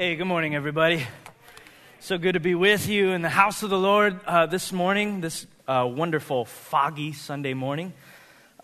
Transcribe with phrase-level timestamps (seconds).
[0.00, 1.06] Hey, good morning, everybody.
[1.98, 5.20] So good to be with you in the house of the Lord uh, this morning,
[5.20, 7.92] this uh, wonderful, foggy Sunday morning.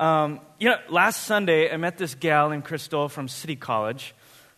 [0.00, 4.14] Um, you know, last Sunday I met this gal in Crystal from City College,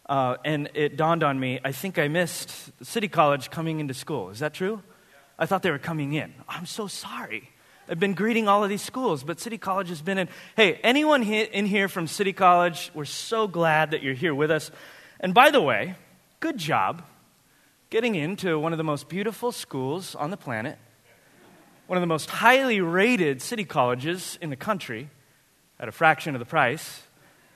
[0.09, 2.53] uh, and it dawned on me I think I missed
[2.87, 4.31] City College coming into school.
[4.31, 4.81] Is that true?
[5.37, 6.33] I thought they were coming in.
[6.49, 7.51] I'm so sorry.
[7.89, 10.29] I've been greeting all of these schools, but City College has been in.
[10.55, 14.71] Hey, anyone in here from City College, we're so glad that you're here with us.
[15.19, 15.97] And by the way,
[16.41, 17.03] good job
[17.91, 20.79] getting into one of the most beautiful schools on the planet,
[21.87, 25.09] one of the most highly rated city colleges in the country,
[25.81, 27.03] at a fraction of the price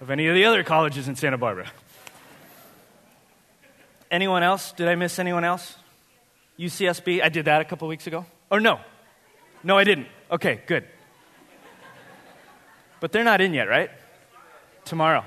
[0.01, 1.71] of any of the other colleges in Santa Barbara.
[4.11, 4.73] Anyone else?
[4.73, 5.77] Did I miss anyone else?
[6.59, 7.23] UCSB?
[7.23, 8.27] I did that a couple weeks ago.
[8.51, 8.81] Or no?
[9.65, 10.07] No, I didn't.
[10.31, 10.85] Okay, good.
[13.01, 13.91] But they're not in yet, right?
[14.85, 15.25] Tomorrow.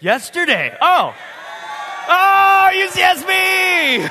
[0.00, 0.76] Yesterday.
[0.80, 1.14] Oh.
[2.68, 4.10] Oh, UCSB!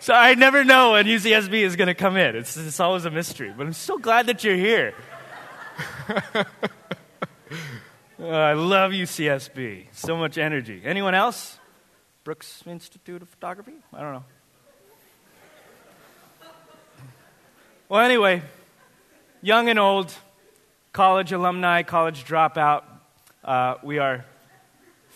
[0.00, 2.36] so I never know when UCSB is going to come in.
[2.36, 3.52] It's, it's always a mystery.
[3.54, 4.94] But I'm so glad that you're here.
[8.18, 9.88] oh, I love UCSB.
[9.92, 10.80] So much energy.
[10.86, 11.58] Anyone else?
[12.24, 13.74] Brooks Institute of Photography?
[13.92, 14.24] I don't know.
[17.90, 18.40] Well, anyway,
[19.42, 20.14] young and old,
[20.94, 22.84] college alumni, college dropout,
[23.44, 24.24] uh, we are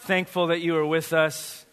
[0.02, 1.64] thankful that you are with us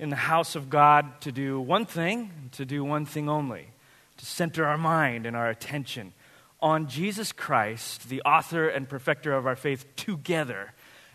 [0.00, 3.68] in the house of God to do one thing, to do one thing only,
[4.16, 6.12] to center our mind and our attention
[6.60, 10.72] on Jesus Christ, the author and perfecter of our faith, together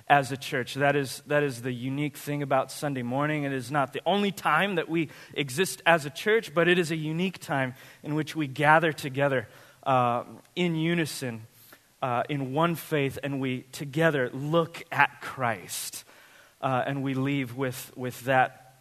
[0.08, 0.76] as a church.
[0.76, 3.44] That is, that is the unique thing about Sunday morning.
[3.44, 6.90] It is not the only time that we exist as a church, but it is
[6.90, 9.50] a unique time in which we gather together
[9.86, 10.24] uh,
[10.56, 11.48] in unison,
[12.02, 16.06] uh, in one faith, and we together look at Christ
[16.64, 18.78] uh, and we leave with, with that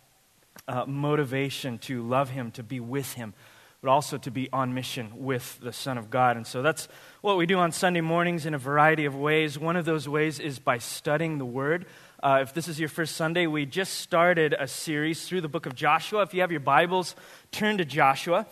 [0.68, 3.34] uh, motivation to love Him, to be with Him,
[3.82, 6.36] but also to be on mission with the Son of God.
[6.36, 6.86] And so that's
[7.20, 9.58] what we do on Sunday mornings in a variety of ways.
[9.58, 11.86] One of those ways is by studying the Word.
[12.22, 15.66] Uh, if this is your first Sunday, we just started a series through the book
[15.66, 16.22] of Joshua.
[16.22, 17.16] If you have your Bibles,
[17.50, 18.46] turn to Joshua.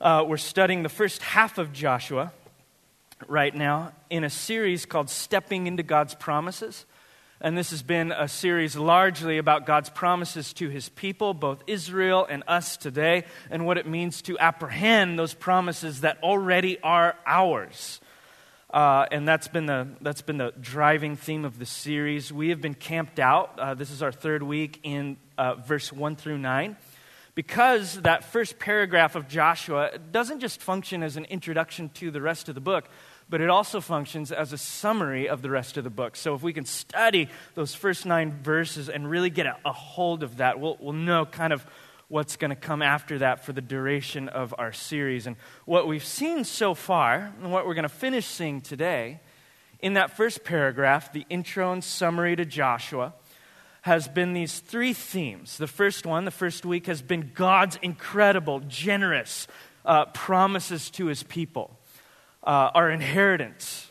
[0.00, 2.32] Uh, we're studying the first half of Joshua
[3.26, 6.86] right now in a series called Stepping into God's Promises.
[7.44, 12.26] And this has been a series largely about God's promises to his people, both Israel
[12.26, 18.00] and us today, and what it means to apprehend those promises that already are ours.
[18.70, 22.32] Uh, and that's been, the, that's been the driving theme of the series.
[22.32, 23.58] We have been camped out.
[23.58, 26.78] Uh, this is our third week in uh, verse 1 through 9.
[27.34, 32.48] Because that first paragraph of Joshua doesn't just function as an introduction to the rest
[32.48, 32.88] of the book,
[33.28, 36.16] but it also functions as a summary of the rest of the book.
[36.16, 40.22] So if we can study those first nine verses and really get a, a hold
[40.22, 41.66] of that, we'll, we'll know kind of
[42.08, 45.26] what's going to come after that for the duration of our series.
[45.26, 49.20] And what we've seen so far, and what we're going to finish seeing today,
[49.80, 53.14] in that first paragraph, the intro and summary to Joshua,
[53.82, 55.58] has been these three themes.
[55.58, 59.46] The first one, the first week, has been God's incredible, generous
[59.84, 61.78] uh, promises to his people
[62.44, 63.90] uh, our inheritance.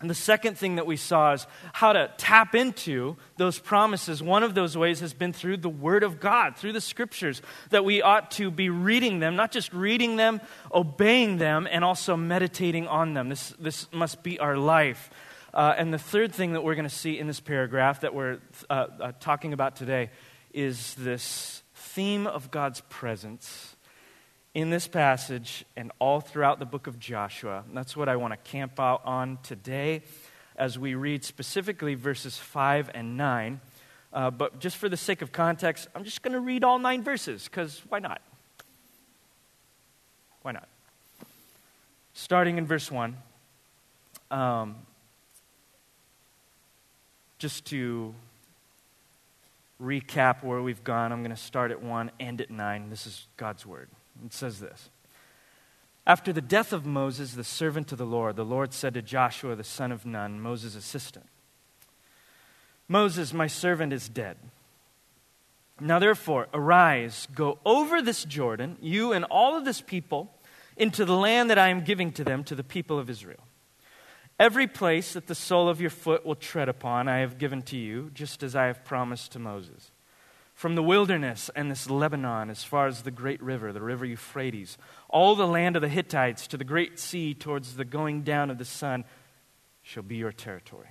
[0.00, 4.22] And the second thing that we saw is how to tap into those promises.
[4.22, 7.86] One of those ways has been through the Word of God, through the Scriptures, that
[7.86, 10.42] we ought to be reading them, not just reading them,
[10.74, 13.30] obeying them, and also meditating on them.
[13.30, 15.08] This, this must be our life.
[15.54, 18.40] Uh, and the third thing that we're going to see in this paragraph that we're
[18.68, 20.10] uh, uh, talking about today
[20.52, 23.74] is this theme of God's presence
[24.54, 27.64] in this passage and all throughout the book of Joshua.
[27.66, 30.02] And that's what I want to camp out on today
[30.56, 33.60] as we read specifically verses 5 and 9.
[34.12, 37.02] Uh, but just for the sake of context, I'm just going to read all nine
[37.02, 38.22] verses because why not?
[40.42, 40.68] Why not?
[42.12, 43.16] Starting in verse 1.
[44.30, 44.76] Um,
[47.38, 48.14] just to
[49.82, 52.90] recap where we've gone, I'm going to start at 1, end at 9.
[52.90, 53.88] This is God's word.
[54.24, 54.90] It says this
[56.06, 59.56] After the death of Moses, the servant of the Lord, the Lord said to Joshua,
[59.56, 61.26] the son of Nun, Moses' assistant,
[62.88, 64.36] Moses, my servant, is dead.
[65.80, 70.32] Now therefore, arise, go over this Jordan, you and all of this people,
[70.76, 73.40] into the land that I am giving to them, to the people of Israel.
[74.38, 77.76] Every place that the sole of your foot will tread upon, I have given to
[77.76, 79.90] you, just as I have promised to Moses
[80.54, 84.78] from the wilderness and this Lebanon as far as the great river, the river Euphrates,
[85.08, 88.58] all the land of the Hittites to the great sea towards the going down of
[88.58, 89.04] the sun
[89.82, 90.88] shall be your territory.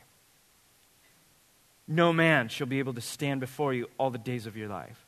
[1.88, 5.06] no man shall be able to stand before you all the days of your life.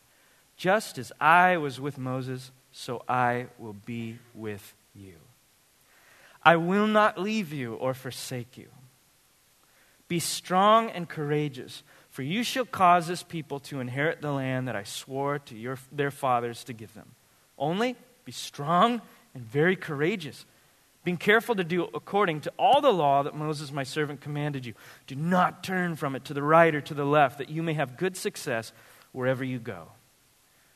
[0.57, 5.15] Just as I was with Moses, so I will be with you.
[6.43, 8.67] I will not leave you or forsake you.
[10.07, 14.75] Be strong and courageous, for you shall cause this people to inherit the land that
[14.75, 17.11] I swore to your, their fathers to give them.
[17.57, 19.01] Only be strong
[19.33, 20.45] and very courageous,
[21.03, 24.73] being careful to do according to all the law that Moses my servant commanded you.
[25.07, 27.73] Do not turn from it to the right or to the left, that you may
[27.73, 28.71] have good success
[29.11, 29.89] wherever you go.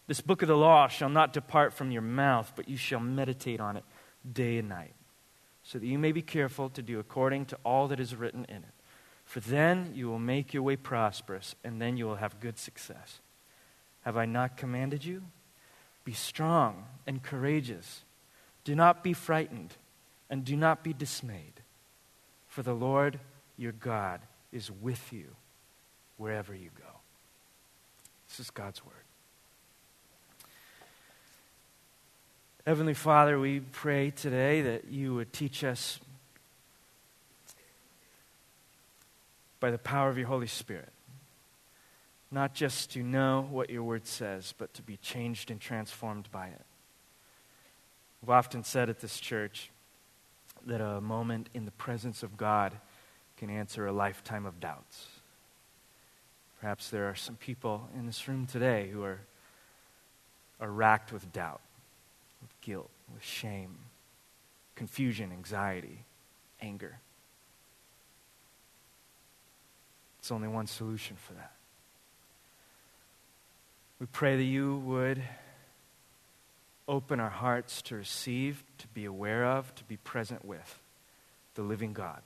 [0.08, 3.60] This book of the law shall not depart from your mouth, but you shall meditate
[3.60, 3.84] on it
[4.31, 4.94] day and night,
[5.64, 8.58] so that you may be careful to do according to all that is written in
[8.58, 8.74] it.
[9.30, 13.20] For then you will make your way prosperous, and then you will have good success.
[14.02, 15.22] Have I not commanded you?
[16.04, 18.02] Be strong and courageous.
[18.64, 19.76] Do not be frightened,
[20.31, 21.62] and do not be dismayed.
[22.48, 23.20] For the Lord
[23.56, 24.20] your God
[24.52, 25.28] is with you
[26.18, 26.92] wherever you go.
[28.30, 28.96] This is God's word.
[32.66, 36.00] Heavenly Father, we pray today that you would teach us
[39.59, 40.89] by the power of your Holy Spirit.
[42.31, 46.47] Not just to know what your word says, but to be changed and transformed by
[46.47, 46.61] it.
[48.21, 49.71] We've often said at this church
[50.65, 52.73] that a moment in the presence of God
[53.38, 55.07] can answer a lifetime of doubts.
[56.59, 59.21] Perhaps there are some people in this room today who are,
[60.59, 61.61] are racked with doubt,
[62.41, 63.77] with guilt, with shame,
[64.75, 66.03] confusion, anxiety,
[66.61, 67.00] anger.
[70.19, 71.54] It's only one solution for that.
[74.00, 75.21] We pray that you would
[76.88, 80.80] open our hearts to receive, to be aware of, to be present with
[81.56, 82.21] the living God,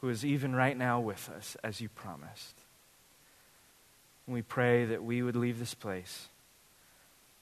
[0.00, 2.56] who is even right now with us, as you promised.
[4.26, 6.28] And we pray that we would leave this place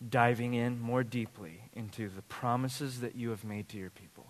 [0.09, 4.27] diving in more deeply into the promises that you have made to your people.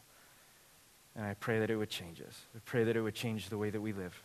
[1.18, 2.42] And I pray that it would change us.
[2.54, 4.22] I pray that it would change the way that we live,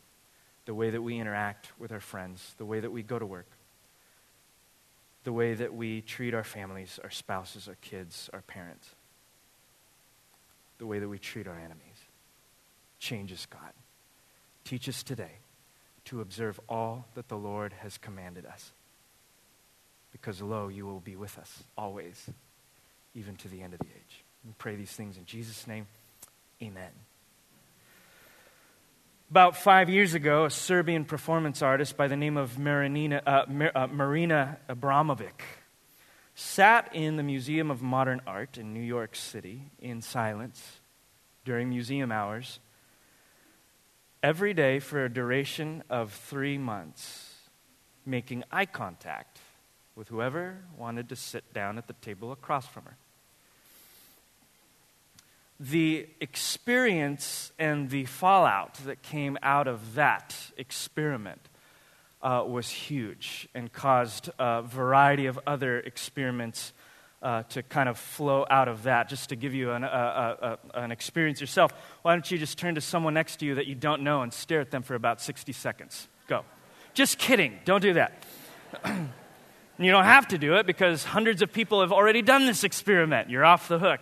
[0.65, 3.47] the way that we interact with our friends, the way that we go to work,
[5.23, 8.89] the way that we treat our families, our spouses, our kids, our parents,
[10.77, 11.79] the way that we treat our enemies.
[12.99, 13.73] Change us, God.
[14.63, 15.39] Teach us today
[16.05, 18.71] to observe all that the Lord has commanded us.
[20.11, 22.29] Because, lo, you will be with us always,
[23.15, 24.23] even to the end of the age.
[24.45, 25.87] We pray these things in Jesus' name.
[26.63, 26.92] Amen.
[29.30, 33.88] About five years ago, a Serbian performance artist by the name of uh, Mar- uh,
[33.88, 35.42] Marina Abramovic
[36.36, 40.80] sat in the Museum of Modern Art in New York City in silence
[41.44, 42.60] during museum hours
[44.21, 47.33] every day for a duration of three months,
[48.06, 49.39] making eye contact
[49.98, 52.95] with whoever wanted to sit down at the table across from her
[55.71, 61.39] the experience and the fallout that came out of that experiment
[62.21, 66.74] uh, was huge and caused a variety of other experiments
[67.21, 69.07] uh, to kind of flow out of that.
[69.07, 71.71] Just to give you an, uh, an experience yourself,
[72.01, 74.33] why don't you just turn to someone next to you that you don't know and
[74.33, 76.10] stare at them for about 60 seconds?
[76.27, 76.44] Go.
[76.94, 77.57] Just kidding.
[77.63, 78.25] Don't do that.
[79.79, 83.29] you don't have to do it because hundreds of people have already done this experiment.
[83.29, 84.01] You're off the hook.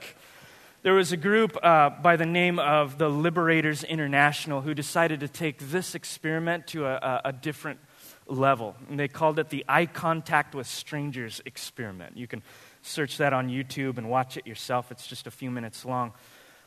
[0.83, 5.27] There was a group uh, by the name of the Liberators International who decided to
[5.27, 7.79] take this experiment to a, a, different
[8.25, 8.75] level.
[8.89, 12.17] And they called it the Eye Contact with Strangers experiment.
[12.17, 12.41] You can
[12.81, 16.13] search that on YouTube and watch it yourself, it's just a few minutes long.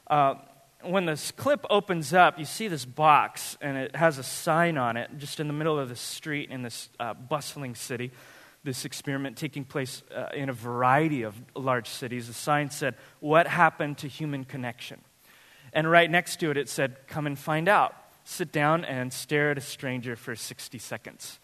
[0.07, 0.37] Uh,
[0.83, 4.97] when this clip opens up, you see this box, and it has a sign on
[4.97, 8.13] it just in the middle of the street in this uh, bustling city
[8.65, 12.27] this experiment taking place uh, in a variety of large cities.
[12.27, 15.01] The sign said, What happened to human connection?
[15.73, 17.95] And right next to it, it said, Come and find out.
[18.25, 21.39] Sit down and stare at a stranger for 60 seconds.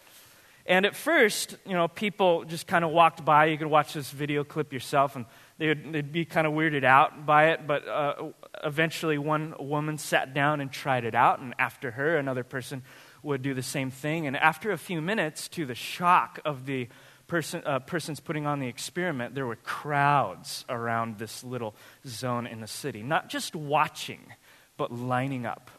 [0.65, 3.45] And at first, you know, people just kind of walked by.
[3.45, 5.25] You could watch this video clip yourself, and
[5.57, 7.65] they'd, they'd be kind of weirded out by it.
[7.65, 8.29] But uh,
[8.63, 12.83] eventually, one woman sat down and tried it out, and after her, another person
[13.23, 14.27] would do the same thing.
[14.27, 16.87] And after a few minutes, to the shock of the
[17.31, 21.73] person, uh, persons putting on the experiment, there were crowds around this little
[22.05, 24.19] zone in the city, not just watching,
[24.75, 25.71] but lining up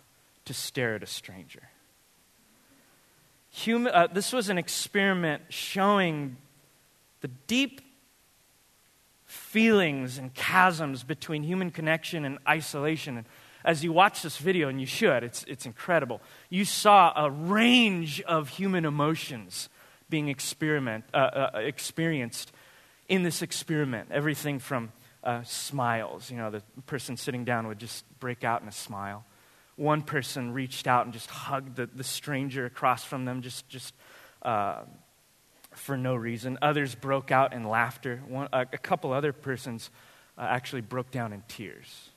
[0.47, 1.68] to stare at a stranger.
[3.50, 6.38] Human, uh, this was an experiment showing
[7.21, 7.82] the deep
[9.26, 13.26] feelings and chasms between human connection and isolation, and
[13.62, 18.23] as you watch this video, and you should, it's, it's incredible, you saw a range
[18.23, 19.68] of human emotions
[20.12, 21.16] being experiment, uh,
[21.54, 22.52] uh, experienced
[23.09, 24.11] in this experiment.
[24.11, 24.92] Everything from
[25.25, 29.25] uh, smiles, you know, the person sitting down would just break out in a smile.
[29.76, 33.95] One person reached out and just hugged the, the stranger across from them, just, just
[34.42, 34.83] uh,
[35.71, 36.59] for no reason.
[36.61, 38.21] Others broke out in laughter.
[38.28, 39.88] One, a couple other persons
[40.37, 42.11] uh, actually broke down in tears.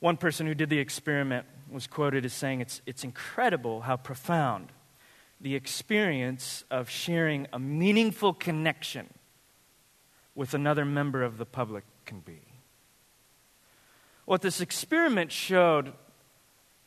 [0.00, 4.72] One person who did the experiment was quoted as saying, It's, it's incredible how profound
[5.40, 9.08] the experience of sharing a meaningful connection
[10.34, 12.40] with another member of the public can be.
[14.24, 15.92] What this experiment showed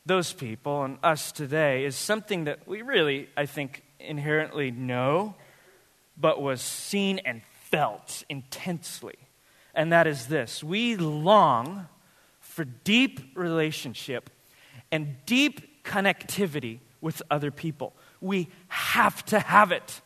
[0.06, 5.34] those people and us today is something that we really, I think, inherently know,
[6.16, 9.16] but was seen and felt intensely.
[9.74, 11.86] And that is this we long
[12.40, 14.30] for deep relationship
[14.90, 17.94] and deep connectivity with other people.
[18.20, 20.00] We have to have it.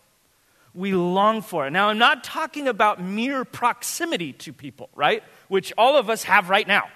[0.75, 1.71] We long for it.
[1.71, 5.23] Now, I'm not talking about mere proximity to people, right?
[5.49, 6.89] Which all of us have right now.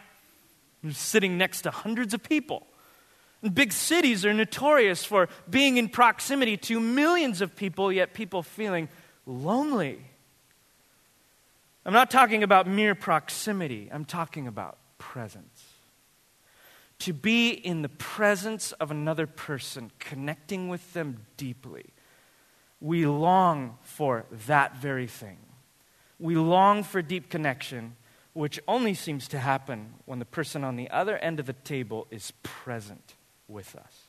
[0.83, 2.67] We're sitting next to hundreds of people.
[3.53, 8.89] Big cities are notorious for being in proximity to millions of people, yet people feeling
[9.27, 10.01] lonely.
[11.85, 15.58] I'm not talking about mere proximity, I'm talking about presence.
[17.01, 21.87] To be in the presence of another person, connecting with them deeply.
[22.81, 25.39] We long for that very thing.
[26.19, 27.97] We long for deep connection,
[28.33, 32.07] which only seems to happen when the person on the other end of the table
[32.11, 33.15] is present
[33.47, 34.09] with us.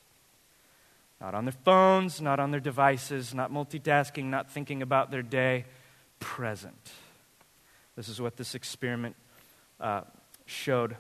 [1.22, 5.66] Not on their phones, not on their devices, not multitasking, not thinking about their day,
[6.20, 6.92] present.
[7.96, 9.16] This is what this experiment
[9.80, 10.02] uh,
[10.46, 10.96] showed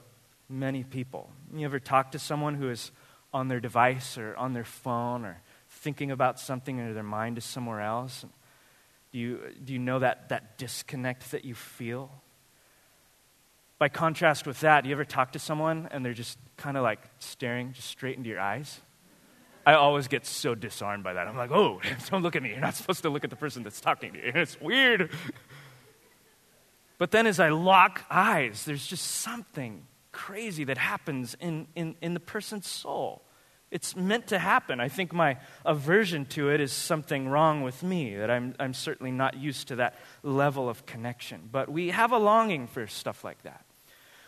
[0.49, 1.29] many people.
[1.53, 2.91] You ever talk to someone who is
[3.33, 7.45] on their device or on their phone or thinking about something and their mind is
[7.45, 8.25] somewhere else?
[9.11, 12.11] Do you, do you know that, that disconnect that you feel?
[13.77, 16.83] By contrast with that, do you ever talk to someone and they're just kind of
[16.83, 18.81] like staring just straight into your eyes?
[19.65, 21.27] I always get so disarmed by that.
[21.27, 21.79] I'm like, oh,
[22.09, 22.49] don't look at me.
[22.49, 24.31] You're not supposed to look at the person that's talking to you.
[24.35, 25.11] It's weird.
[26.97, 32.13] But then as I lock eyes, there's just something crazy that happens in, in, in
[32.13, 33.23] the person's soul.
[33.71, 34.79] It's meant to happen.
[34.79, 39.11] I think my aversion to it is something wrong with me, that I'm, I'm certainly
[39.11, 41.49] not used to that level of connection.
[41.51, 43.63] But we have a longing for stuff like that.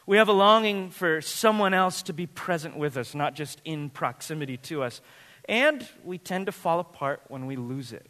[0.05, 3.89] We have a longing for someone else to be present with us, not just in
[3.89, 5.01] proximity to us.
[5.49, 8.05] And we tend to fall apart when we lose it.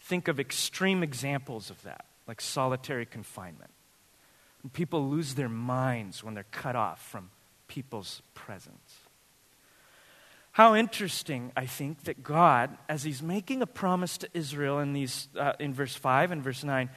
[0.00, 3.70] Think of extreme examples of that, like solitary confinement.
[4.72, 7.30] People lose their minds when they're cut off from
[7.68, 8.98] people's presence.
[10.52, 15.26] How interesting, I think, that God, as He's making a promise to Israel in, these,
[15.36, 16.88] uh, in verse 5 and verse 9,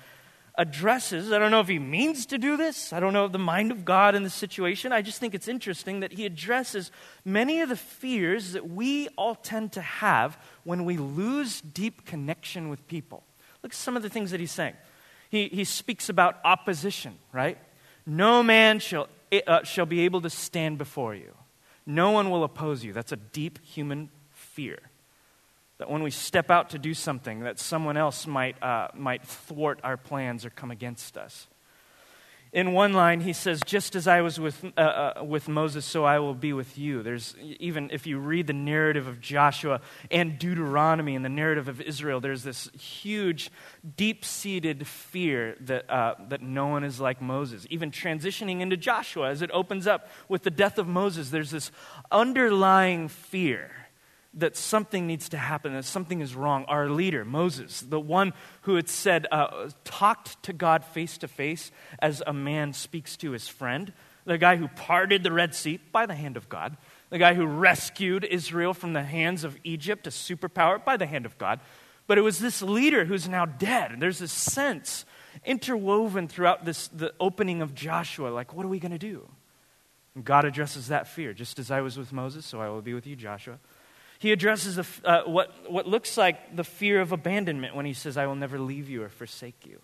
[0.59, 3.71] addresses, I don't know if He means to do this, I don't know the mind
[3.71, 4.91] of God in this situation.
[4.91, 6.91] I just think it's interesting that He addresses
[7.25, 12.69] many of the fears that we all tend to have when we lose deep connection
[12.69, 13.23] with people.
[13.63, 14.75] Look at some of the things that He's saying
[15.29, 17.57] he, he speaks about opposition, right?
[18.05, 19.07] No man shall,
[19.45, 21.33] uh, shall be able to stand before you.
[21.85, 22.93] No one will oppose you.
[22.93, 24.79] That's a deep human fear.
[25.77, 29.79] That when we step out to do something, that someone else might, uh, might thwart
[29.83, 31.47] our plans or come against us.
[32.53, 36.05] In one line, he says, Just as I was with, uh, uh, with Moses, so
[36.05, 37.03] I will be with you.
[37.03, 41.81] There's even, if you read the narrative of Joshua and Deuteronomy and the narrative of
[41.81, 43.51] Israel, there's this huge,
[43.95, 47.67] deep seated fear that, uh, that no one is like Moses.
[47.69, 51.71] Even transitioning into Joshua, as it opens up with the death of Moses, there's this
[52.11, 53.86] underlying fear
[54.37, 56.65] that something needs to happen, that something is wrong.
[56.65, 61.71] Our leader, Moses, the one who had said, uh, talked to God face to face
[61.99, 63.93] as a man speaks to his friend,
[64.25, 66.77] the guy who parted the Red Sea by the hand of God,
[67.09, 71.25] the guy who rescued Israel from the hands of Egypt, a superpower, by the hand
[71.25, 71.59] of God.
[72.07, 73.91] But it was this leader who's now dead.
[73.91, 75.05] And there's this sense
[75.45, 79.27] interwoven throughout this, the opening of Joshua like, what are we going to do?
[80.15, 81.33] And God addresses that fear.
[81.33, 83.59] Just as I was with Moses, so I will be with you, Joshua.
[84.19, 88.25] He addresses uh, what, what looks like the fear of abandonment when he says, I
[88.25, 89.79] will never leave you or forsake you.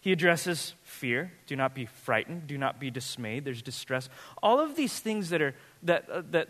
[0.00, 1.32] He addresses fear.
[1.46, 2.46] Do not be frightened.
[2.46, 3.44] Do not be dismayed.
[3.44, 4.08] There's distress.
[4.42, 6.48] All of these things that, are, that, uh, that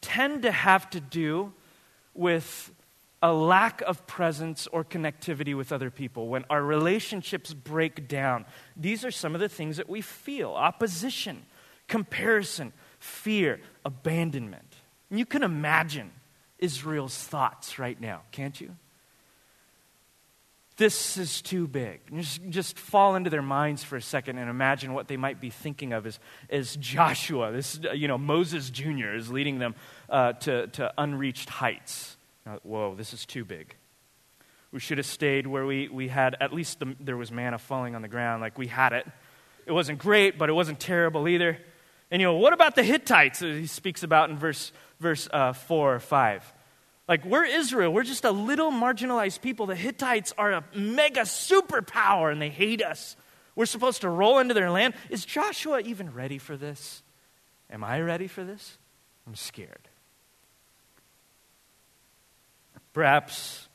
[0.00, 1.52] tend to have to do
[2.14, 2.72] with
[3.20, 8.44] a lack of presence or connectivity with other people, when our relationships break down.
[8.76, 11.46] These are some of the things that we feel opposition,
[11.88, 14.73] comparison, fear, abandonment.
[15.10, 16.10] And you can imagine
[16.58, 18.74] Israel's thoughts right now, can't you?
[20.76, 22.00] This is too big.
[22.12, 25.50] Just, just fall into their minds for a second and imagine what they might be
[25.50, 26.18] thinking of as,
[26.50, 29.14] as Joshua, this, you know, Moses Jr.
[29.14, 29.76] is leading them
[30.10, 32.16] uh, to, to unreached heights.
[32.44, 33.76] Now, whoa, this is too big.
[34.72, 37.94] We should have stayed where we, we had, at least the, there was manna falling
[37.94, 39.06] on the ground, like we had it.
[39.66, 41.58] It wasn't great, but it wasn't terrible either.
[42.10, 43.38] And you know, what about the Hittites?
[43.38, 44.72] He speaks about in verse,
[45.04, 46.52] verse uh, 4 or 5.
[47.06, 47.92] Like, we're Israel.
[47.92, 49.66] We're just a little marginalized people.
[49.66, 53.14] The Hittites are a mega superpower and they hate us.
[53.54, 54.94] We're supposed to roll into their land.
[55.10, 57.02] Is Joshua even ready for this?
[57.70, 58.78] Am I ready for this?
[59.26, 59.88] I'm scared.
[62.94, 63.68] Perhaps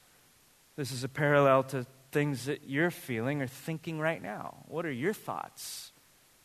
[0.75, 4.57] this is a parallel to things that you're feeling or thinking right now.
[4.67, 5.91] What are your thoughts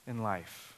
[0.07, 0.74] in life?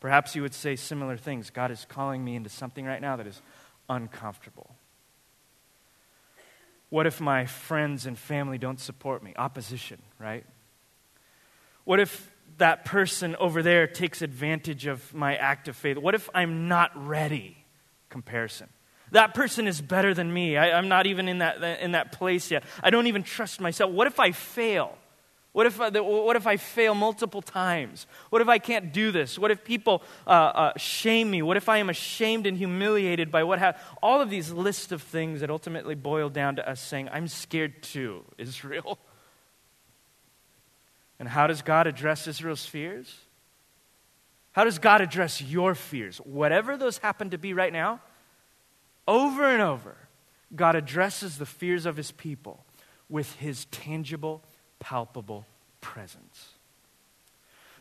[0.00, 1.50] Perhaps you would say similar things.
[1.50, 3.40] God is calling me into something right now that is
[3.88, 4.74] uncomfortable.
[6.88, 9.34] What if my friends and family don't support me?
[9.36, 10.44] Opposition, right?
[11.84, 15.98] What if that person over there takes advantage of my act of faith?
[15.98, 17.64] What if I'm not ready?
[18.08, 18.68] Comparison.
[19.12, 20.56] That person is better than me.
[20.56, 22.64] I, am not even in that, in that place yet.
[22.82, 23.90] I don't even trust myself.
[23.90, 24.96] What if I fail?
[25.52, 28.06] What if, I, what if I fail multiple times?
[28.30, 29.36] What if I can't do this?
[29.36, 31.42] What if people uh, uh, shame me?
[31.42, 33.84] What if I am ashamed and humiliated by what happened?
[34.00, 37.82] All of these lists of things that ultimately boil down to us saying, I'm scared
[37.82, 38.98] too, Israel.
[41.18, 43.12] And how does God address Israel's fears?
[44.52, 46.18] How does God address your fears?
[46.18, 48.00] Whatever those happen to be right now,
[49.06, 49.96] over and over,
[50.54, 52.64] God addresses the fears of his people
[53.08, 54.44] with his tangible
[54.80, 55.46] palpable
[55.80, 56.54] presence.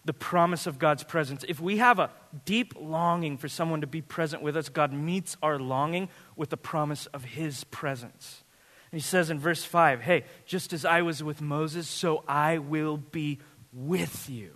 [0.05, 1.43] The promise of God's presence.
[1.47, 2.11] If we have a
[2.45, 6.57] deep longing for someone to be present with us, God meets our longing with the
[6.57, 8.43] promise of His presence.
[8.91, 12.59] And He says in verse 5 Hey, just as I was with Moses, so I
[12.59, 13.39] will be
[13.73, 14.51] with you.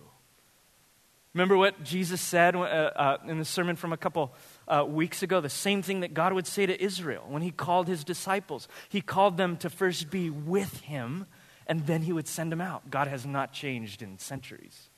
[1.33, 4.35] Remember what Jesus said uh, uh, in the sermon from a couple
[4.67, 5.41] uh, weeks ago?
[5.41, 8.67] The same thing that God would say to Israel when He called His disciples.
[8.89, 11.25] He called them to first be with Him
[11.67, 12.89] and then he would send them out.
[12.89, 14.89] God has not changed in centuries.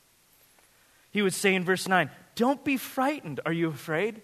[1.10, 3.40] He would say in verse 9, Don't be frightened.
[3.46, 4.22] Are you afraid?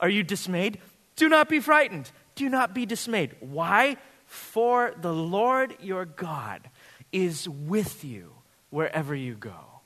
[0.00, 0.78] Are you dismayed?
[1.16, 2.10] Do not be frightened.
[2.34, 3.36] Do not be dismayed.
[3.40, 3.96] Why?
[4.26, 6.70] For the Lord your God
[7.12, 8.32] is with you
[8.70, 9.82] wherever you go.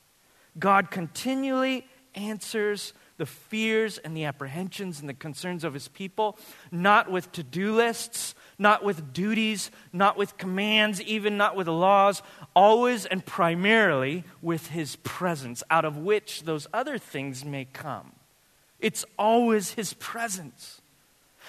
[0.57, 6.37] God continually answers the fears and the apprehensions and the concerns of his people,
[6.71, 12.23] not with to do lists, not with duties, not with commands, even not with laws,
[12.55, 18.11] always and primarily with his presence, out of which those other things may come.
[18.79, 20.81] It's always his presence.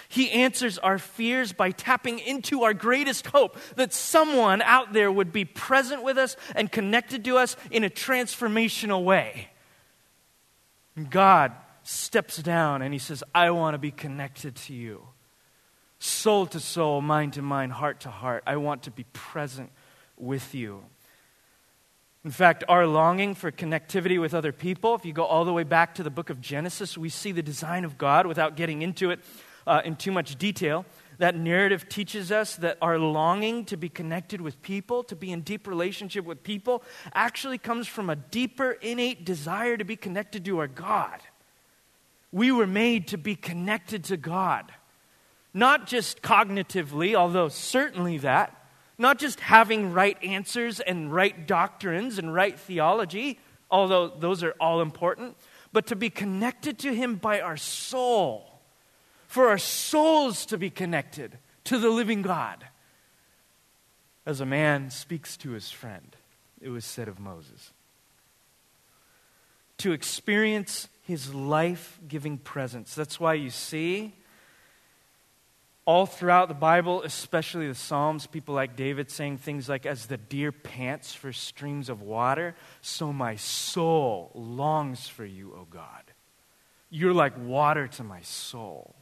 [0.08, 5.32] He answers our fears by tapping into our greatest hope that someone out there would
[5.32, 9.48] be present with us and connected to us in a transformational way.
[11.10, 15.08] God steps down and he says, I want to be connected to you
[15.98, 18.42] soul to soul, mind to mind, heart to heart.
[18.46, 19.70] I want to be present
[20.16, 20.84] with you.
[22.24, 25.62] In fact, our longing for connectivity with other people, if you go all the way
[25.62, 29.10] back to the book of Genesis, we see the design of God without getting into
[29.10, 29.20] it
[29.66, 30.84] uh, in too much detail.
[31.18, 35.40] That narrative teaches us that our longing to be connected with people, to be in
[35.42, 36.82] deep relationship with people,
[37.12, 41.20] actually comes from a deeper, innate desire to be connected to our God.
[42.30, 44.72] We were made to be connected to God.
[45.54, 48.54] Not just cognitively, although certainly that,
[48.98, 53.38] not just having right answers and right doctrines and right theology,
[53.70, 55.36] although those are all important,
[55.72, 58.60] but to be connected to Him by our soul,
[59.26, 62.64] for our souls to be connected to the living God.
[64.24, 66.16] As a man speaks to his friend,
[66.60, 67.72] it was said of Moses.
[69.78, 72.94] To experience his life giving presence.
[72.94, 74.14] That's why you see
[75.88, 80.18] all throughout the Bible, especially the Psalms, people like David saying things like, As the
[80.18, 86.02] deer pants for streams of water, so my soul longs for you, O God.
[86.90, 88.96] You're like water to my soul.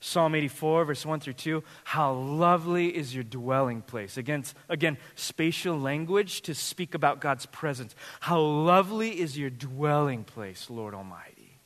[0.00, 4.16] Psalm 84, verse 1 through 2, how lovely is your dwelling place.
[4.16, 7.94] Again, again, spatial language to speak about God's presence.
[8.18, 11.60] How lovely is your dwelling place, Lord Almighty.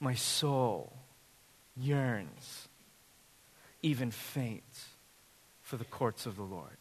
[0.00, 0.94] My soul
[1.76, 2.63] yearns
[3.84, 4.62] even faint
[5.62, 6.78] for the courts of the Lord.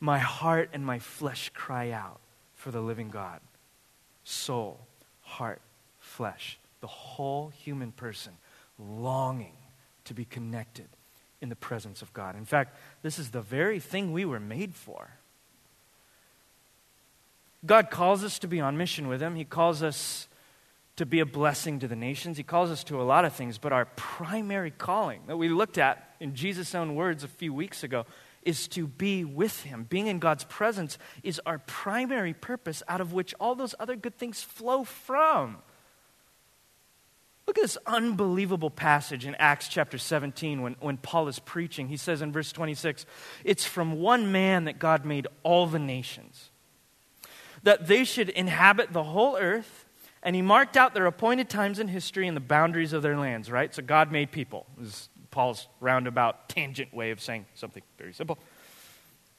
[0.00, 2.20] My heart and my flesh cry out
[2.54, 3.40] for the living God.
[4.24, 4.80] Soul,
[5.20, 5.60] heart,
[6.00, 8.32] flesh, the whole human person
[8.78, 9.56] longing
[10.04, 10.88] to be connected
[11.42, 12.36] in the presence of God.
[12.36, 15.10] In fact, this is the very thing we were made for.
[17.66, 19.34] God calls us to be on mission with Him.
[19.34, 20.27] He calls us
[20.98, 22.36] to be a blessing to the nations.
[22.36, 25.78] He calls us to a lot of things, but our primary calling that we looked
[25.78, 28.04] at in Jesus' own words a few weeks ago
[28.42, 29.86] is to be with Him.
[29.88, 34.16] Being in God's presence is our primary purpose, out of which all those other good
[34.16, 35.58] things flow from.
[37.46, 41.88] Look at this unbelievable passage in Acts chapter 17 when, when Paul is preaching.
[41.88, 43.06] He says in verse 26
[43.44, 46.50] It's from one man that God made all the nations,
[47.62, 49.86] that they should inhabit the whole earth.
[50.22, 53.50] And he marked out their appointed times in history and the boundaries of their lands,
[53.50, 53.74] right?
[53.74, 54.66] So God made people.
[54.80, 58.38] Is Paul's roundabout tangent way of saying something very simple.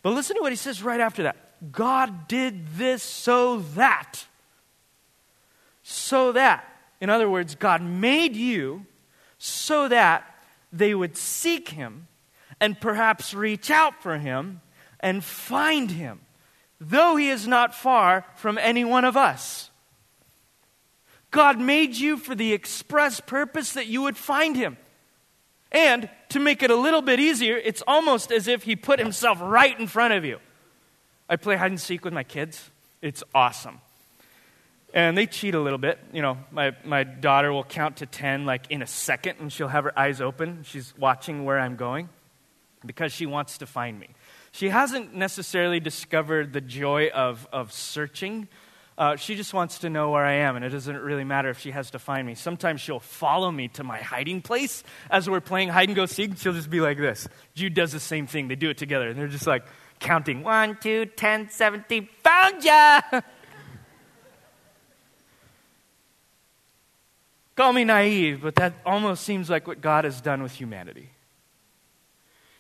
[0.02, 4.26] But listen to what he says right after that God did this so that.
[5.84, 6.70] So that
[7.02, 8.86] in other words, God made you
[9.38, 10.24] so that
[10.72, 12.08] they would seek Him
[12.60, 14.62] and perhaps reach out for Him
[15.00, 16.20] and find Him,
[16.80, 19.69] though He is not far from any one of us.
[21.32, 24.78] God made you for the express purpose that you would find Him.
[25.72, 29.40] And to make it a little bit easier, it's almost as if He put Himself
[29.42, 30.40] right in front of you.
[31.30, 32.72] I play hide and seek with my kids.
[33.02, 33.80] It's awesome.
[34.94, 36.00] And they cheat a little bit.
[36.12, 39.68] You know, my, my daughter will count to 10 like in a second and she'll
[39.68, 40.64] have her eyes open.
[40.64, 42.10] She's watching where I'm going
[42.84, 44.10] because she wants to find me.
[44.52, 48.48] She hasn't necessarily discovered the joy of, of searching.
[49.00, 51.58] Uh, she just wants to know where I am, and it doesn't really matter if
[51.58, 52.36] she has to find me.
[52.36, 56.38] Sometimes she'll follow me to my hiding place as we're playing hide and go seek.
[56.38, 57.26] She'll just be like this.
[57.56, 58.50] Jude does the same thing.
[58.50, 59.66] They do it together, and they're just like
[60.00, 62.10] counting one, two, ten, seventeen.
[62.24, 63.00] Found ya!
[67.56, 71.12] Call me naive, but that almost seems like what God has done with humanity.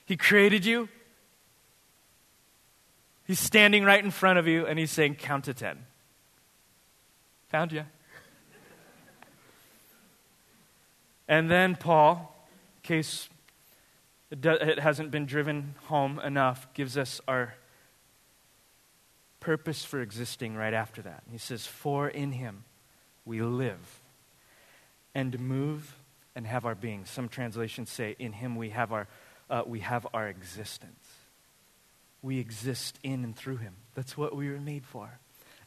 [0.06, 0.88] He created you,
[3.28, 5.86] He's standing right in front of you, and He's saying, Count to 10.
[7.50, 7.84] Found you.
[11.28, 12.36] and then Paul,
[12.78, 13.30] in case
[14.32, 17.56] it hasn't been driven home enough, gives us our
[19.40, 21.24] purpose for existing right after that.
[21.32, 22.64] He says, For in Him
[23.26, 24.02] we live
[25.16, 25.96] and move
[26.36, 27.06] and have our being.
[27.06, 29.08] Some translations say, in him we have our,
[29.50, 31.08] uh, we have our existence.
[32.22, 33.76] We exist in and through him.
[33.96, 35.20] That's what we were made for.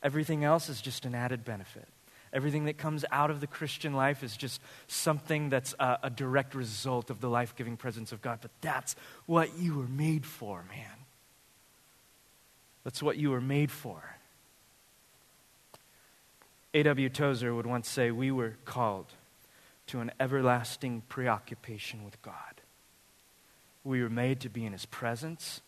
[0.02, 1.88] Everything else is just an added benefit.
[2.32, 6.54] Everything that comes out of the Christian life is just something that's a, a direct
[6.54, 8.38] result of the life giving presence of God.
[8.40, 10.96] But that's what you were made for, man.
[12.84, 14.16] That's what you were made for.
[16.74, 17.10] A.W.
[17.10, 19.12] Tozer would once say, We were called
[19.88, 22.34] to an everlasting preoccupation with God.
[23.84, 25.60] We were made to be in His presence,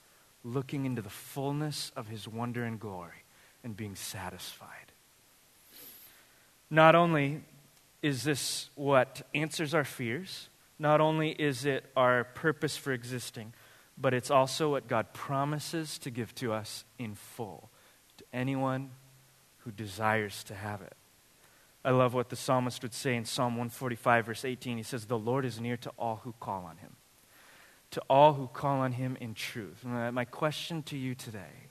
[0.43, 3.24] looking into the fullness of His wonder and glory,
[3.65, 4.93] and being satisfied.
[6.71, 7.43] Not only
[8.03, 10.49] is this what answers our fears,
[10.79, 13.53] not only is it our purpose for existing,
[13.97, 17.71] but it's also what God promises to give to us in full
[18.19, 18.91] to anyone
[19.59, 20.95] who desires to have it.
[21.85, 24.79] I love what the psalmist would say in Psalm 145, verse 18.
[24.79, 26.97] He says, The Lord is near to all who call on him,
[27.91, 29.85] to all who call on him in truth.
[29.85, 31.69] My question to you today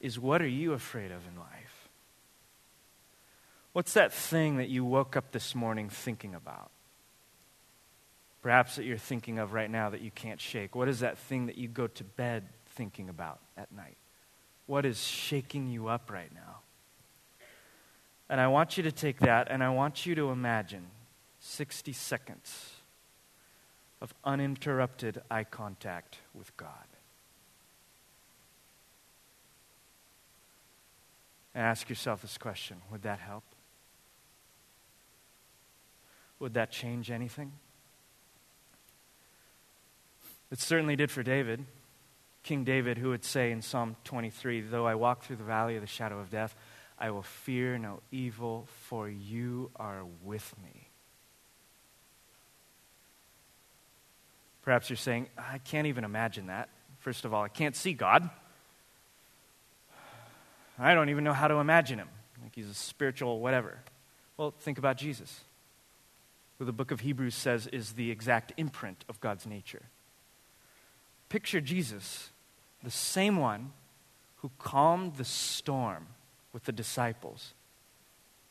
[0.00, 1.88] is what are you afraid of in life?
[3.72, 6.70] What's that thing that you woke up this morning thinking about?
[8.42, 10.74] Perhaps that you're thinking of right now that you can't shake.
[10.74, 13.96] What is that thing that you go to bed thinking about at night?
[14.66, 16.60] What is shaking you up right now?
[18.28, 20.86] And I want you to take that and I want you to imagine
[21.40, 22.70] 60 seconds
[24.00, 26.86] of uninterrupted eye contact with God.
[31.56, 33.42] And ask yourself this question Would that help?
[36.38, 37.50] Would that change anything?
[40.52, 41.64] It certainly did for David.
[42.42, 45.80] King David, who would say in Psalm 23, Though I walk through the valley of
[45.80, 46.54] the shadow of death,
[46.98, 50.88] I will fear no evil, for you are with me.
[54.62, 56.68] Perhaps you're saying, I can't even imagine that.
[56.98, 58.28] First of all, I can't see God.
[60.78, 62.08] I don't even know how to imagine him.
[62.42, 63.78] Like he's a spiritual whatever.
[64.36, 65.40] Well, think about Jesus,
[66.58, 69.82] who the book of Hebrews says is the exact imprint of God's nature.
[71.28, 72.30] Picture Jesus,
[72.84, 73.72] the same one
[74.36, 76.06] who calmed the storm
[76.52, 77.54] with the disciples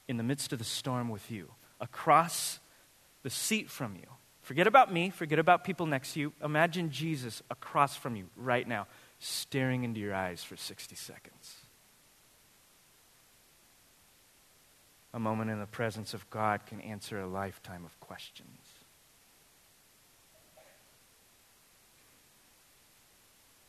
[0.07, 1.51] in the midst of the storm with you.
[1.79, 2.59] across
[3.23, 4.07] the seat from you.
[4.41, 6.33] Forget about me, forget about people next to you.
[6.43, 8.87] Imagine Jesus across from you right now,
[9.19, 11.55] staring into your eyes for 60 seconds.
[15.15, 18.59] A moment in the presence of God can answer a lifetime of questions.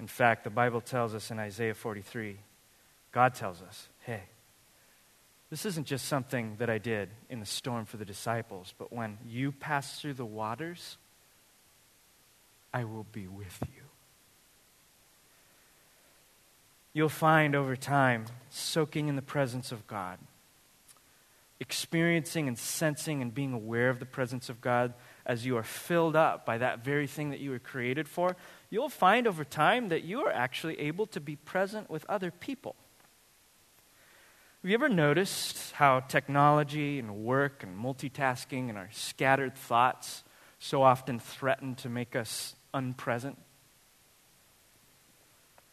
[0.01, 2.37] In fact, the Bible tells us in Isaiah 43,
[3.13, 4.23] God tells us, hey,
[5.49, 9.17] this isn't just something that I did in the storm for the disciples, but when
[9.25, 10.97] you pass through the waters,
[12.75, 13.83] I will be with you.
[16.93, 20.19] You'll find over time, soaking in the presence of God,
[21.59, 24.93] experiencing and sensing and being aware of the presence of God
[25.25, 28.37] as you are filled up by that very thing that you were created for,
[28.71, 32.77] you'll find over time that you are actually able to be present with other people.
[34.63, 40.25] Have you ever noticed how technology and work and multitasking and our scattered thoughts
[40.59, 43.39] so often threaten to make us unpresent?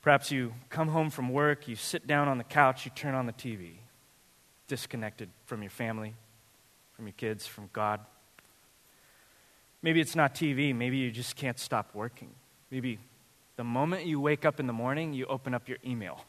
[0.01, 3.25] Perhaps you come home from work, you sit down on the couch, you turn on
[3.25, 3.77] the TV,
[4.73, 6.15] disconnected from your family,
[6.95, 7.99] from your kids, from God.
[9.83, 12.31] Maybe it's not TV, maybe you just can't stop working.
[12.71, 12.97] Maybe
[13.55, 16.25] the moment you wake up in the morning, you open up your email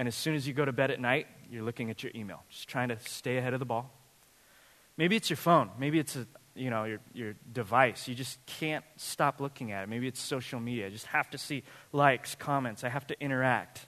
[0.00, 2.42] and as soon as you go to bed at night, you're looking at your email,
[2.48, 3.90] just trying to stay ahead of the ball.
[4.96, 5.68] Maybe it's your phone.
[5.78, 8.08] Maybe it's a, you know, your, your device.
[8.08, 9.88] You just can't stop looking at it.
[9.90, 10.86] Maybe it's social media.
[10.86, 12.82] I just have to see likes, comments.
[12.82, 13.86] I have to interact.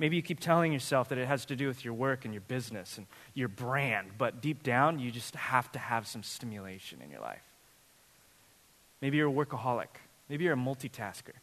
[0.00, 2.40] Maybe you keep telling yourself that it has to do with your work and your
[2.40, 7.10] business and your brand, but deep down, you just have to have some stimulation in
[7.10, 7.42] your life.
[9.02, 9.88] Maybe you're a workaholic.
[10.30, 11.34] Maybe you're a multitasker.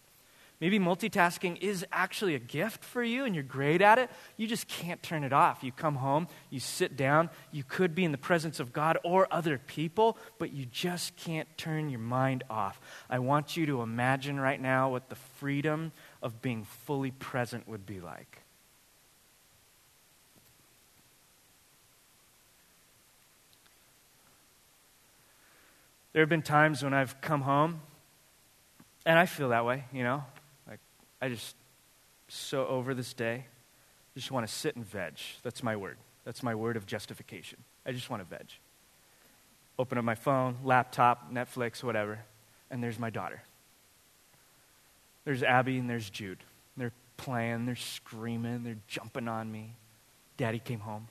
[0.59, 4.09] Maybe multitasking is actually a gift for you and you're great at it.
[4.37, 5.63] You just can't turn it off.
[5.63, 9.27] You come home, you sit down, you could be in the presence of God or
[9.29, 12.81] other people, but you just can't turn your mind off.
[13.07, 15.91] I want you to imagine right now what the freedom
[16.23, 18.41] of being fully present would be like.
[26.17, 27.79] There have been times when I've come home,
[29.05, 30.23] and I feel that way, you know.
[30.67, 30.79] Like,
[31.21, 31.55] I just
[32.27, 33.45] so over this day.
[34.15, 35.19] Just want to sit and veg.
[35.43, 35.97] That's my word.
[36.25, 37.59] That's my word of justification.
[37.85, 38.47] I just want to veg.
[39.77, 42.17] Open up my phone, laptop, Netflix, whatever,
[42.71, 43.43] and there's my daughter.
[45.23, 46.39] There's Abby and there's Jude.
[46.77, 49.75] They're playing, they're screaming, they're jumping on me.
[50.35, 51.09] Daddy came home.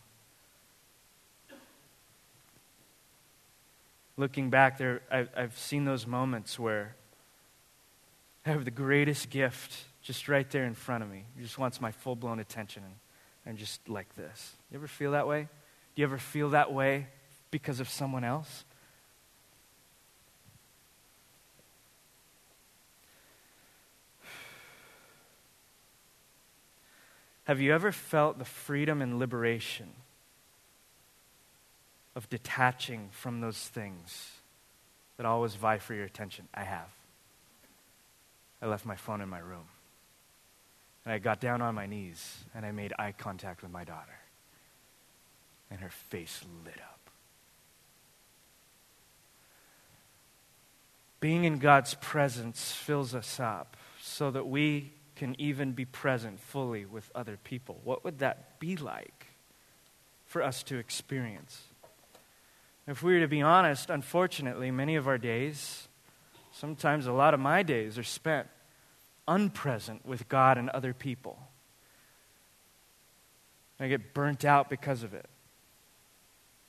[4.16, 6.96] Looking back, there, I've, I've seen those moments where
[8.46, 11.24] I have the greatest gift just right there in front of me.
[11.37, 12.94] He just wants my full blown attention and,
[13.44, 14.55] and just like this.
[14.70, 15.48] You ever feel that way?
[15.94, 17.09] Do you ever feel that way
[17.50, 18.64] because of someone else?
[27.44, 29.88] Have you ever felt the freedom and liberation
[32.16, 34.33] of detaching from those things
[35.16, 36.48] that always vie for your attention?
[36.52, 36.88] I have.
[38.61, 39.66] I left my phone in my room.
[41.05, 44.18] And I got down on my knees and I made eye contact with my daughter.
[45.70, 46.98] And her face lit up.
[51.20, 56.85] Being in God's presence fills us up so that we can even be present fully
[56.85, 57.81] with other people.
[57.85, 59.26] What would that be like
[60.26, 61.62] for us to experience?
[62.87, 65.88] If we were to be honest, unfortunately, many of our days,
[66.53, 68.49] sometimes a lot of my days, are spent
[69.27, 71.38] unpresent with God and other people.
[73.81, 75.27] I get burnt out because of it.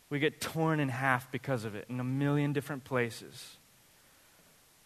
[0.10, 3.58] We get torn in half because of it in a million different places.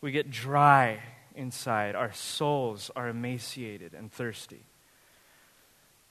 [0.02, 1.00] We get dry
[1.36, 1.96] inside.
[1.96, 4.66] Our souls are emaciated and thirsty.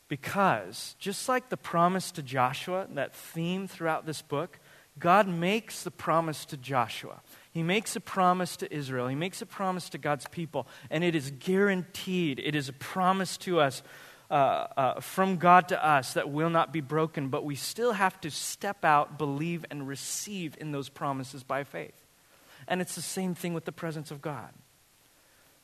[0.08, 4.58] Because, just like the promise to Joshua, that theme throughout this book,
[5.00, 7.20] God makes the promise to Joshua.
[7.52, 9.08] He makes a promise to Israel.
[9.08, 12.38] He makes a promise to God's people, and it is guaranteed.
[12.38, 13.82] It is a promise to us
[14.30, 18.20] uh, uh, from God to us that will not be broken, but we still have
[18.20, 22.06] to step out, believe, and receive in those promises by faith.
[22.68, 24.50] And it's the same thing with the presence of God.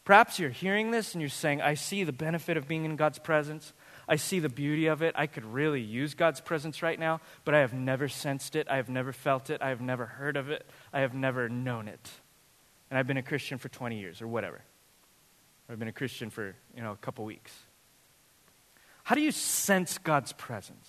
[0.07, 3.19] Perhaps you're hearing this and you're saying, I see the benefit of being in God's
[3.19, 3.73] presence.
[4.09, 5.13] I see the beauty of it.
[5.19, 8.69] I could really use God's presence right now, but I have never sensed it.
[8.71, 9.61] I have never felt it.
[9.61, 10.65] I have never heard of it.
[10.93, 12.09] I have never known it.
[12.89, 14.63] And I've been a Christian for 20 years or whatever.
[15.69, 17.53] Or I've been a Christian for, you know, a couple weeks.
[19.03, 20.89] How do you sense God's presence?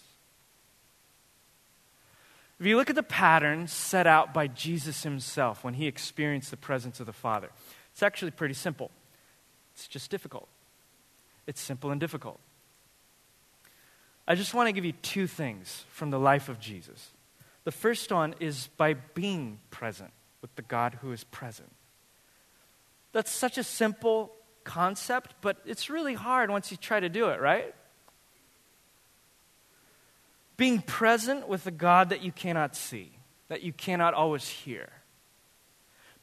[2.60, 6.58] If you look at the pattern set out by Jesus himself when he experienced the
[6.58, 7.50] presence of the Father,
[7.92, 8.92] it's actually pretty simple.
[9.78, 10.48] It's just difficult.
[11.46, 12.40] It's simple and difficult.
[14.28, 17.12] I just want to give you two things from the life of Jesus.
[17.64, 20.10] The first one is by being present
[20.42, 21.70] with the God who is present.
[23.12, 24.32] That's such a simple
[24.64, 27.76] concept, but it's really hard once you try to do it, right?
[30.58, 33.12] Being present with a God that you cannot see,
[33.48, 34.90] that you cannot always hear.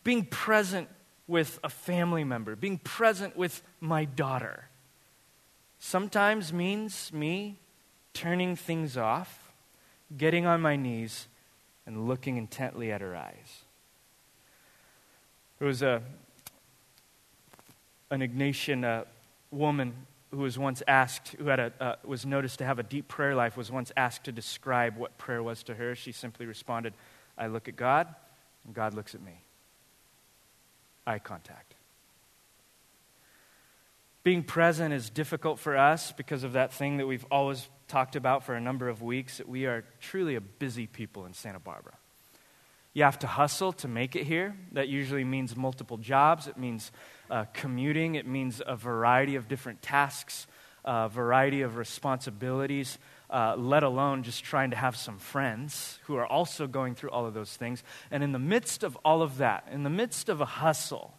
[0.03, 0.89] Being present
[1.27, 4.69] with a family member, being present with my daughter.
[5.79, 7.59] Sometimes means me
[8.13, 9.53] turning things off,
[10.17, 11.29] getting on my knees,
[11.87, 13.65] and looking intently at her eyes.
[15.59, 16.03] There was a,
[18.11, 19.05] an Ignatian uh,
[19.51, 19.95] woman
[20.31, 23.35] who was once asked, who had a, uh, was noticed to have a deep prayer
[23.35, 25.95] life, was once asked to describe what prayer was to her.
[25.95, 26.93] She simply responded,
[27.39, 28.09] I look at God,
[28.65, 29.44] and God looks at me.
[31.07, 31.75] Eye contact.
[34.23, 38.43] Being present is difficult for us because of that thing that we've always talked about
[38.43, 41.93] for a number of weeks that we are truly a busy people in Santa Barbara.
[42.95, 44.57] You have to hustle to make it here.
[44.73, 46.91] That usually means multiple jobs, it means
[47.29, 50.47] uh, commuting, it means a variety of different tasks,
[50.85, 52.99] a variety of responsibilities,
[53.35, 57.27] uh, let alone just trying to have some friends who are also going through all
[57.27, 57.83] of those things.
[58.13, 61.13] And in the midst of all of that, in the midst of a hustle,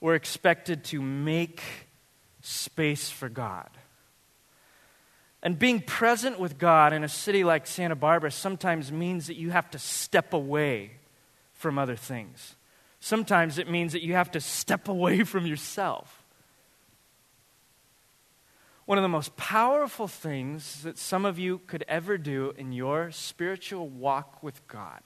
[0.00, 1.62] we're expected to make
[2.42, 3.70] space for God.
[5.42, 9.50] And being present with God in a city like Santa Barbara sometimes means that you
[9.50, 10.92] have to step away
[11.54, 12.54] from other things.
[13.00, 16.21] Sometimes it means that you have to step away from yourself.
[18.92, 23.10] One of the most powerful things that some of you could ever do in your
[23.10, 25.00] spiritual walk with God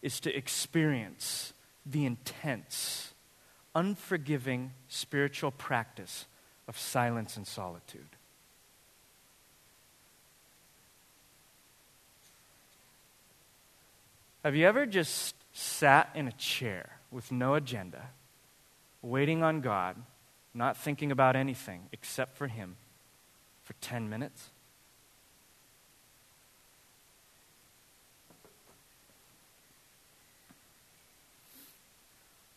[0.00, 1.52] is to experience
[1.84, 3.12] the intense,
[3.74, 6.24] unforgiving spiritual practice
[6.66, 8.08] of silence and solitude.
[14.42, 18.06] Have you ever just sat in a chair with no agenda,
[19.02, 19.96] waiting on God,
[20.54, 22.76] not thinking about anything except for Him
[23.66, 24.50] for 10 minutes?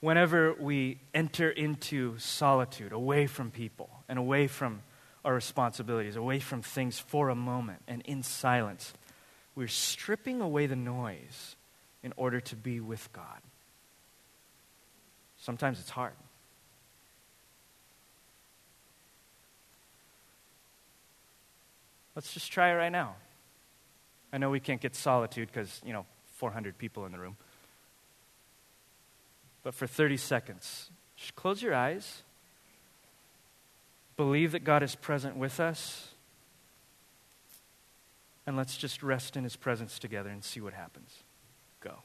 [0.02, 4.82] Whenever we enter into solitude, away from people and away from
[5.26, 8.94] our responsibilities, away from things for a moment and in silence,
[9.56, 11.56] we're stripping away the noise
[12.04, 13.42] in order to be with God.
[15.40, 16.14] Sometimes it's hard.
[22.20, 23.16] Let's just try it right now.
[24.34, 27.38] I know we can't get solitude because, you know, 400 people in the room.
[29.64, 32.24] But for 30 seconds, just close your eyes.
[34.18, 36.10] Believe that God is present with us.
[38.46, 41.24] And let's just rest in his presence together and see what happens
[41.80, 42.00] go.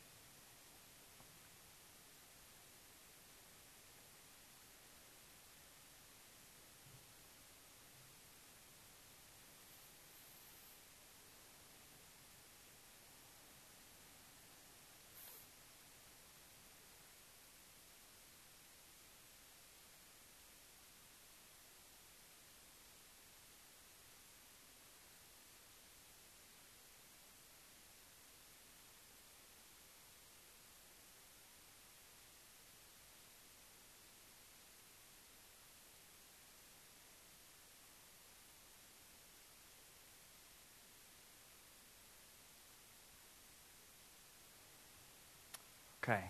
[46.04, 46.20] Okay.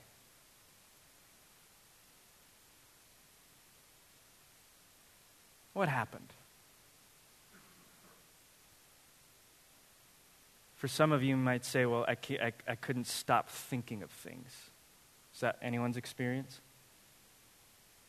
[5.73, 6.33] What happened?
[10.77, 14.47] For some of you might say, well, I, I, I couldn't stop thinking of things.
[15.35, 16.61] Is that anyone's experience?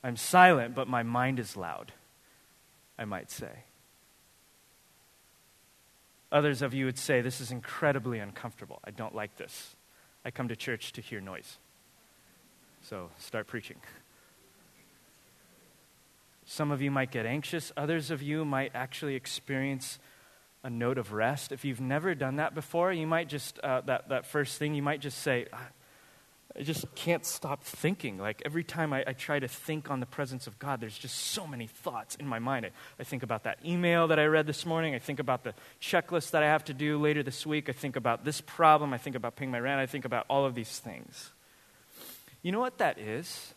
[0.04, 1.94] I'm silent, but my mind is loud,
[3.00, 3.64] I might say.
[6.32, 8.80] Others of you would say, This is incredibly uncomfortable.
[8.84, 9.76] I don't like this.
[10.26, 11.60] I come to church to hear noise.
[12.82, 13.78] So start preaching.
[16.46, 20.00] Some of you might get anxious, others of you might actually experience
[20.64, 21.52] a note of rest.
[21.52, 24.82] If you've never done that before, you might just, uh, that, that first thing, you
[24.82, 25.46] might just say,
[26.58, 28.18] I just can't stop thinking.
[28.18, 31.18] Like every time I, I, try to think on the presence of God, there's just
[31.18, 32.66] so many thoughts in my mind.
[32.66, 34.96] I, I, think about that email that I read this morning.
[34.96, 37.68] I think about the checklist that I have to do later this week.
[37.68, 38.94] I think about this problem.
[38.94, 39.82] I think about paying my rent.
[39.82, 41.32] I think about all of these things.
[42.42, 43.54] You know what that is?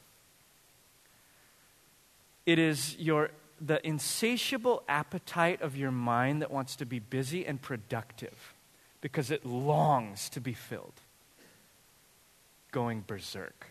[2.47, 3.31] It is your,
[3.61, 8.55] the insatiable appetite of your mind that wants to be busy and productive
[9.01, 11.01] because it longs to be filled
[12.71, 13.66] going berserk.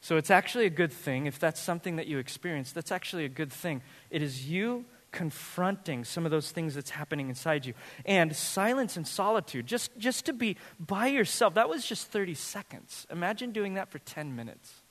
[0.00, 1.26] So it's actually a good thing.
[1.26, 3.80] If that's something that you experience, that's actually a good thing.
[4.10, 7.72] It is you confronting some of those things that's happening inside you.
[8.04, 13.06] And silence and solitude, just, just to be by yourself, that was just 30 seconds.
[13.10, 14.82] Imagine doing that for 10 minutes.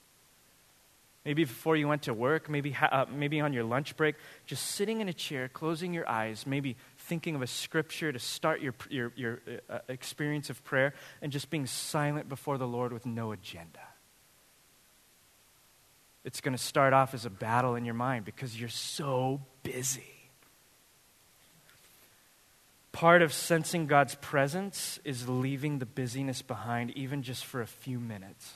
[1.25, 4.15] Maybe before you went to work, maybe, ha- uh, maybe on your lunch break,
[4.45, 6.75] just sitting in a chair, closing your eyes, maybe
[7.07, 9.39] thinking of a scripture to start your, your, your
[9.69, 13.79] uh, experience of prayer, and just being silent before the Lord with no agenda.
[16.23, 20.03] It's going to start off as a battle in your mind because you're so busy.
[22.93, 27.99] Part of sensing God's presence is leaving the busyness behind, even just for a few
[27.99, 28.53] minutes,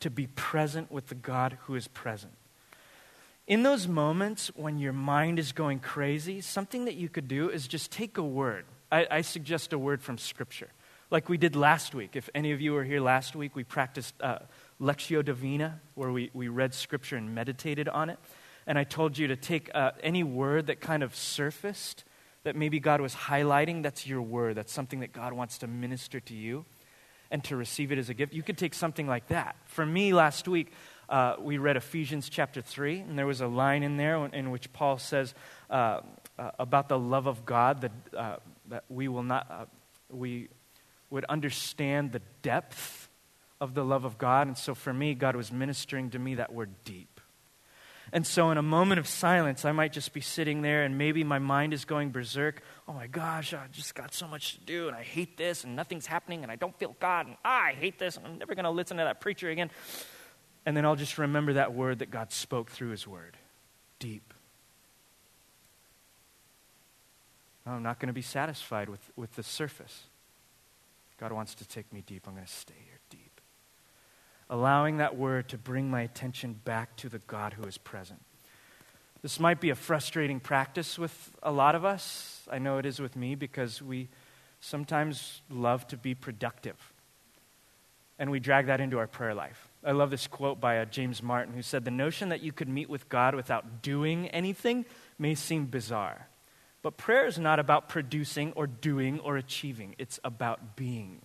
[0.00, 2.34] to be present with the God who is present.
[3.46, 7.66] In those moments when your mind is going crazy, something that you could do is
[7.66, 8.64] just take a word.
[8.90, 10.68] I, I, suggest a word from Scripture,
[11.10, 12.14] like we did last week.
[12.14, 14.40] If any of you were here last week, we practiced uh,
[14.80, 18.18] Lectio Divina, where we, we read Scripture and meditated on it.
[18.66, 22.04] And I told you to take uh, any word that kind of surfaced
[22.44, 23.82] that maybe God was highlighting.
[23.82, 24.56] That's your word.
[24.56, 26.64] That's something that God wants to minister to you
[27.32, 28.34] and to receive it as a gift.
[28.34, 29.56] You could take something like that.
[29.64, 30.72] For me, last week,
[31.12, 34.72] uh, we read Ephesians chapter 3, and there was a line in there in which
[34.72, 35.34] Paul says
[35.68, 36.00] uh,
[36.38, 38.36] uh, about the love of God that, uh,
[38.70, 39.64] that we will not, uh,
[40.10, 40.48] we
[41.10, 43.10] would understand the depth
[43.60, 44.46] of the love of God.
[44.46, 47.20] And so for me, God was ministering to me that word deep.
[48.14, 51.24] And so, in a moment of silence, I might just be sitting there and maybe
[51.24, 52.62] my mind is going berserk.
[52.86, 55.76] Oh my gosh, I just got so much to do and I hate this and
[55.76, 58.54] nothing's happening and I don't feel God and ah, I hate this and I'm never
[58.54, 59.70] going to listen to that preacher again.
[60.64, 63.36] And then I'll just remember that word that God spoke through his word
[63.98, 64.34] deep.
[67.66, 70.04] I'm not going to be satisfied with, with the surface.
[71.18, 72.26] God wants to take me deep.
[72.26, 73.40] I'm going to stay here deep.
[74.50, 78.20] Allowing that word to bring my attention back to the God who is present.
[79.22, 82.42] This might be a frustrating practice with a lot of us.
[82.50, 84.08] I know it is with me because we
[84.60, 86.92] sometimes love to be productive.
[88.18, 89.68] And we drag that into our prayer life.
[89.84, 92.68] I love this quote by uh, James Martin, who said, The notion that you could
[92.68, 94.84] meet with God without doing anything
[95.18, 96.28] may seem bizarre.
[96.82, 101.22] But prayer is not about producing or doing or achieving, it's about being,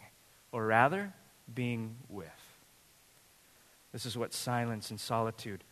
[0.51, 1.13] or rather,
[1.53, 2.27] being with.
[3.91, 5.63] This is what silence and solitude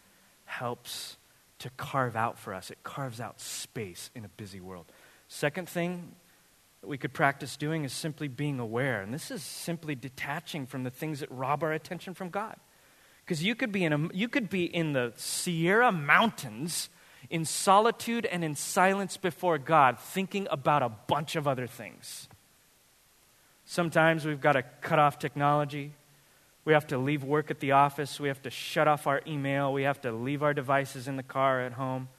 [0.45, 1.17] helps
[1.59, 2.71] to carve out for us.
[2.71, 4.85] It carves out space in a busy world.
[5.27, 6.15] Second thing
[6.81, 9.01] that we could practice doing is simply being aware.
[9.01, 12.55] And this is simply detaching from the things that rob our attention from God.
[13.25, 16.89] Because you could be in you could be in the Sierra Mountains
[17.29, 22.27] in solitude and in silence before God, thinking about a bunch of other things.
[23.65, 25.93] Sometimes we've got to cut off technology.
[26.65, 28.19] We have to leave work at the office.
[28.19, 29.73] We have to shut off our email.
[29.73, 32.09] We have to leave our devices in the car at home.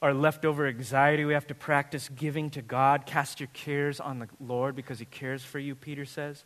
[0.00, 3.06] Our leftover anxiety, we have to practice giving to God.
[3.06, 6.44] Cast your cares on the Lord because He cares for you, Peter says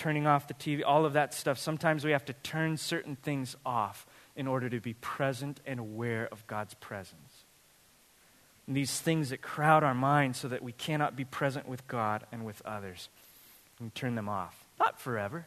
[0.00, 1.58] turning off the TV, all of that stuff.
[1.58, 6.26] Sometimes we have to turn certain things off in order to be present and aware
[6.32, 7.44] of God's presence.
[8.66, 12.24] And these things that crowd our minds so that we cannot be present with God
[12.32, 13.10] and with others.
[13.78, 14.64] And turn them off.
[14.78, 15.44] Not forever.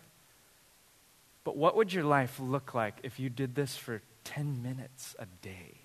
[1.43, 5.25] But what would your life look like if you did this for 10 minutes a
[5.41, 5.77] day?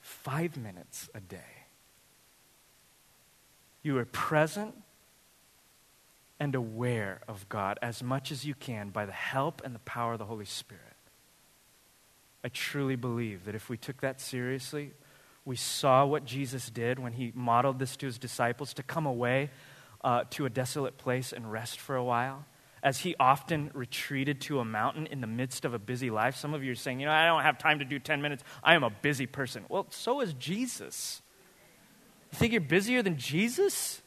[0.00, 1.66] Five minutes a day.
[3.82, 4.74] You are present
[6.38, 10.12] and aware of God as much as you can by the help and the power
[10.12, 10.82] of the Holy Spirit.
[12.44, 14.92] I truly believe that if we took that seriously,
[15.44, 19.50] we saw what Jesus did when he modeled this to his disciples to come away
[20.04, 22.44] uh, to a desolate place and rest for a while.
[22.82, 26.36] As he often retreated to a mountain in the midst of a busy life.
[26.36, 28.44] Some of you are saying, you know, I don't have time to do 10 minutes.
[28.62, 29.64] I am a busy person.
[29.68, 31.22] Well, so is Jesus.
[32.32, 34.02] You think you're busier than Jesus?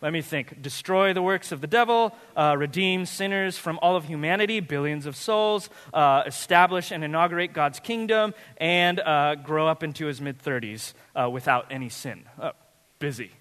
[0.00, 0.62] Let me think.
[0.62, 5.16] Destroy the works of the devil, uh, redeem sinners from all of humanity, billions of
[5.16, 10.92] souls, uh, establish and inaugurate God's kingdom, and uh, grow up into his mid 30s
[11.16, 12.24] uh, without any sin.
[12.40, 12.52] Oh,
[13.00, 13.32] busy.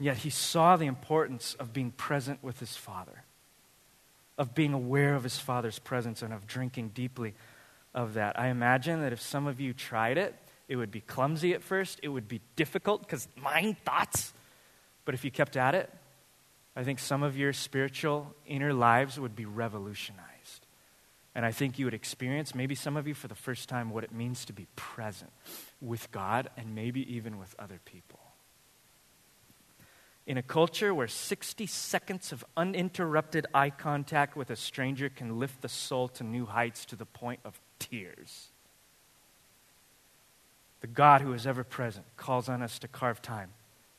[0.00, 3.22] Yet he saw the importance of being present with his Father,
[4.36, 7.34] of being aware of his Father's presence, and of drinking deeply
[7.94, 8.36] of that.
[8.36, 10.34] I imagine that if some of you tried it,
[10.72, 14.32] it would be clumsy at first, it would be difficult because mind thoughts.
[15.04, 15.92] But if you kept at it,
[16.74, 20.66] I think some of your spiritual inner lives would be revolutionized.
[21.34, 24.02] And I think you would experience, maybe some of you for the first time, what
[24.02, 25.30] it means to be present
[25.82, 28.20] with God and maybe even with other people.
[30.26, 35.60] In a culture where 60 seconds of uninterrupted eye contact with a stranger can lift
[35.60, 38.51] the soul to new heights to the point of tears,
[40.82, 43.50] the God who is ever present calls on us to carve time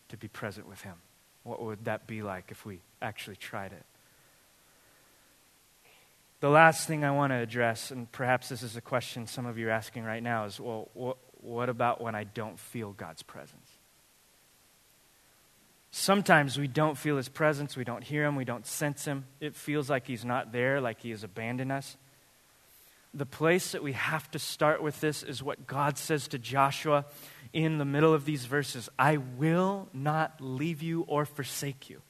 [0.10, 0.96] to be present with Him.
[1.44, 3.84] What would that be like if we actually tried it?
[6.42, 9.58] The last thing I want to address, and perhaps this is a question some of
[9.58, 13.24] you are asking right now, is well, what, what about when I don't feel God's
[13.24, 13.70] presence?
[15.90, 19.26] Sometimes we don't feel His presence, we don't hear Him, we don't sense Him.
[19.40, 21.96] It feels like He's not there, like He has abandoned us.
[23.14, 27.06] The place that we have to start with this is what God says to Joshua
[27.54, 32.02] in the middle of these verses I will not leave you or forsake you.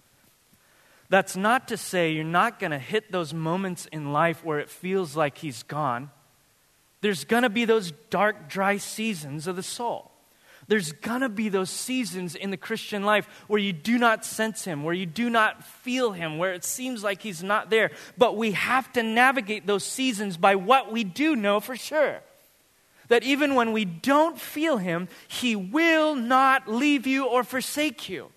[1.10, 4.70] That's not to say you're not going to hit those moments in life where it
[4.70, 6.10] feels like he's gone.
[7.02, 10.13] There's going to be those dark, dry seasons of the soul.
[10.68, 14.64] There's going to be those seasons in the Christian life where you do not sense
[14.64, 17.92] Him, where you do not feel Him, where it seems like He's not there.
[18.18, 22.22] But we have to navigate those seasons by what we do know for sure.
[23.10, 28.33] That even when we don't feel Him, He will not leave you or forsake you.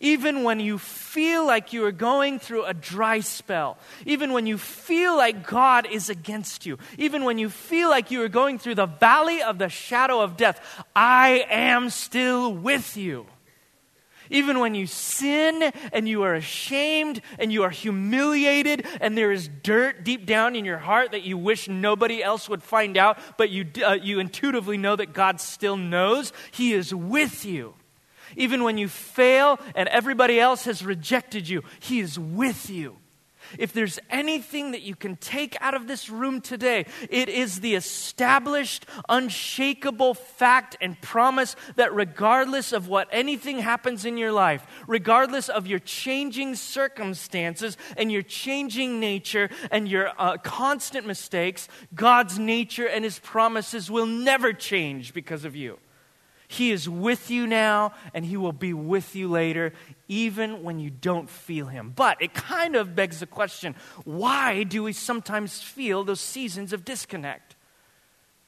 [0.00, 4.58] Even when you feel like you are going through a dry spell, even when you
[4.58, 8.74] feel like God is against you, even when you feel like you are going through
[8.74, 10.60] the valley of the shadow of death,
[10.94, 13.26] I am still with you.
[14.30, 19.48] Even when you sin and you are ashamed and you are humiliated and there is
[19.62, 23.50] dirt deep down in your heart that you wish nobody else would find out, but
[23.50, 27.74] you, uh, you intuitively know that God still knows, He is with you.
[28.34, 32.96] Even when you fail and everybody else has rejected you, He is with you.
[33.58, 37.74] If there's anything that you can take out of this room today, it is the
[37.74, 45.48] established, unshakable fact and promise that regardless of what anything happens in your life, regardless
[45.48, 52.86] of your changing circumstances and your changing nature and your uh, constant mistakes, God's nature
[52.86, 55.78] and His promises will never change because of you.
[56.48, 59.72] He is with you now, and He will be with you later,
[60.08, 61.92] even when you don't feel Him.
[61.94, 63.74] But it kind of begs the question
[64.04, 67.56] why do we sometimes feel those seasons of disconnect?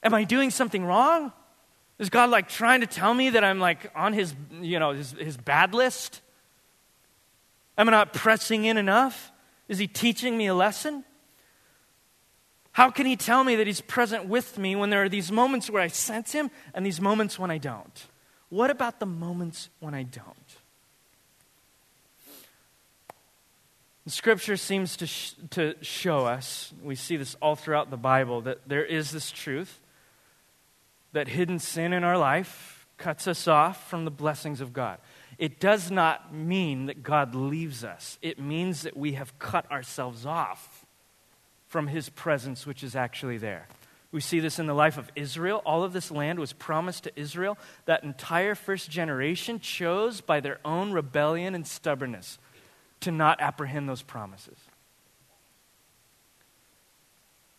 [0.03, 1.33] Am I doing something wrong?
[1.99, 5.13] Is God like trying to tell me that I'm like on His, you know, His,
[5.13, 6.21] his bad list?
[7.77, 9.33] Am I not pressing in enough?
[9.69, 11.05] Is He teaching me a lesson?
[12.79, 15.69] How can he tell me that he's present with me when there are these moments
[15.69, 18.07] where I sense him and these moments when I don't?
[18.51, 20.57] What about the moments when I don't?
[24.05, 28.43] The scripture seems to, sh- to show us, we see this all throughout the Bible,
[28.43, 29.81] that there is this truth
[31.13, 34.99] that hidden sin in our life cuts us off from the blessings of God.
[35.37, 40.25] It does not mean that God leaves us, it means that we have cut ourselves
[40.25, 40.78] off
[41.69, 43.69] from his presence, which is actually there.
[44.11, 45.63] We see this in the life of Israel.
[45.67, 47.59] All of this land was promised to Israel.
[47.85, 52.39] That entire first generation chose by their own rebellion and stubbornness
[53.01, 54.57] to not apprehend those promises.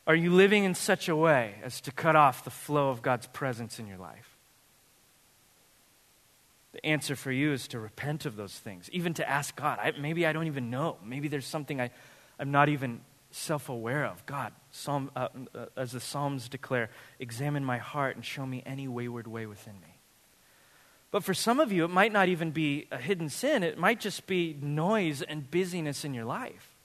[0.08, 3.28] Are you living in such a way as to cut off the flow of God's
[3.28, 4.36] presence in your life?
[6.72, 9.78] The answer for you is to repent of those things, even to ask God.
[9.80, 10.98] I, maybe I don't even know.
[11.06, 11.92] Maybe there's something I,
[12.40, 13.02] I'm not even
[13.32, 14.26] self aware of.
[14.26, 18.88] God, Psalm, uh, uh, as the Psalms declare, examine my heart and show me any
[18.88, 20.00] wayward way within me.
[21.12, 24.00] But for some of you, it might not even be a hidden sin, it might
[24.00, 26.76] just be noise and busyness in your life.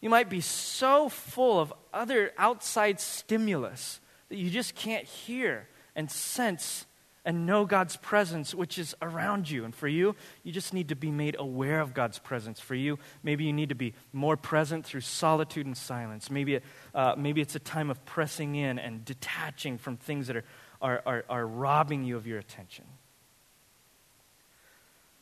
[0.00, 6.10] You might be so full of other outside stimulus that you just can't hear and
[6.10, 6.86] sense
[7.28, 9.66] and know God's presence, which is around you.
[9.66, 12.58] And for you, you just need to be made aware of God's presence.
[12.58, 16.30] For you, maybe you need to be more present through solitude and silence.
[16.30, 16.64] Maybe, it,
[16.94, 20.44] uh, maybe it's a time of pressing in and detaching from things that are,
[20.80, 22.86] are, are, are robbing you of your attention.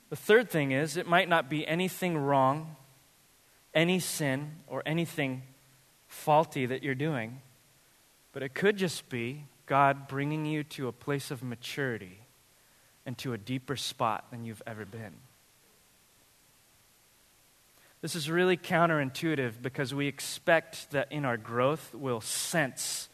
[0.08, 2.76] The third thing is, it might not be anything wrong,
[3.74, 5.42] any sin, or anything
[6.06, 7.40] faulty that you're doing,
[8.30, 12.20] but it could just be God bringing you to a place of maturity
[13.04, 15.14] and to a deeper spot than you've ever been.
[18.00, 23.08] This is really counterintuitive because we expect that in our growth we'll sense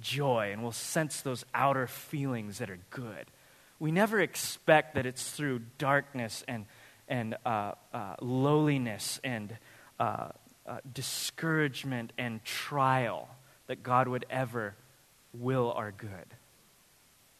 [0.00, 3.26] joy and we'll sense those outer feelings that are good.
[3.78, 6.66] We never expect that it's through darkness and,
[7.08, 9.56] and uh, uh, lowliness and
[10.00, 10.28] uh,
[10.66, 13.28] uh discouragement and trial
[13.66, 14.74] that God would ever
[15.32, 16.34] will our good.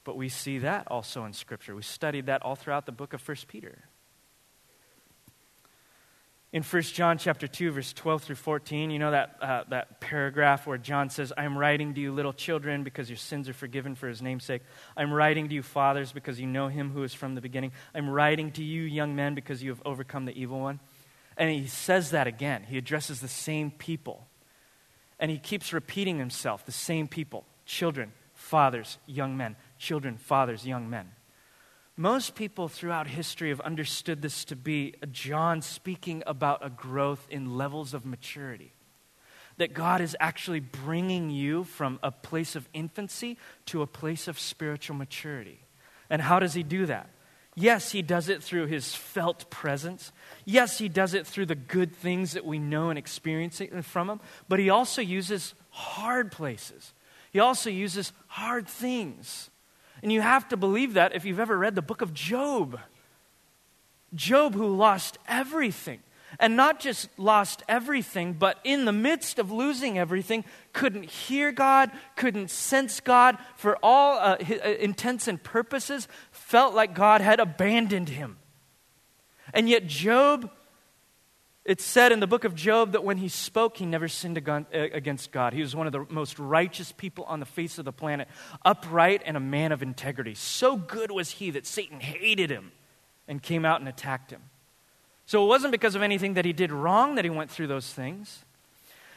[0.05, 1.75] But we see that also in Scripture.
[1.75, 3.85] We studied that all throughout the book of 1 Peter.
[6.51, 10.67] In 1 John chapter 2, verse 12 through 14, you know that, uh, that paragraph
[10.67, 13.95] where John says, I am writing to you, little children, because your sins are forgiven
[13.95, 14.63] for his name's sake.
[14.97, 17.73] I'm writing to you, fathers, because you know him who is from the beginning.
[17.95, 20.81] I'm writing to you, young men, because you have overcome the evil one.
[21.37, 22.65] And he says that again.
[22.67, 24.27] He addresses the same people.
[25.21, 30.91] And he keeps repeating himself, the same people children, fathers, young men, children, fathers, young
[30.91, 31.13] men.
[31.97, 37.57] Most people throughout history have understood this to be John speaking about a growth in
[37.57, 38.73] levels of maturity.
[39.59, 44.39] That God is actually bringing you from a place of infancy to a place of
[44.39, 45.59] spiritual maturity.
[46.09, 47.11] And how does he do that?
[47.57, 50.13] Yes, he does it through his felt presence.
[50.45, 54.21] Yes, he does it through the good things that we know and experience from him.
[54.49, 56.95] But he also uses hard places.
[57.31, 59.51] He also uses hard things.
[60.03, 62.81] And you have to believe that if you've ever read the book of Job.
[64.15, 66.01] Job, who lost everything,
[66.39, 71.91] and not just lost everything, but in the midst of losing everything, couldn't hear God,
[72.17, 77.41] couldn't sense God for all uh, his, uh, intents and purposes, felt like God had
[77.41, 78.39] abandoned him.
[79.53, 80.51] And yet, Job
[81.69, 84.63] it's said in the book of Job that when he spoke, he never sinned uh,
[84.73, 85.53] against God.
[85.53, 88.27] He was one of the most righteous people on the face of the planet,
[88.65, 90.33] upright and a man of integrity.
[90.33, 92.73] So good was he that Satan hated him
[93.29, 94.41] and came out and attacked him.
[95.27, 97.93] So it wasn't because of anything that he did wrong that he went through those
[97.93, 98.47] things.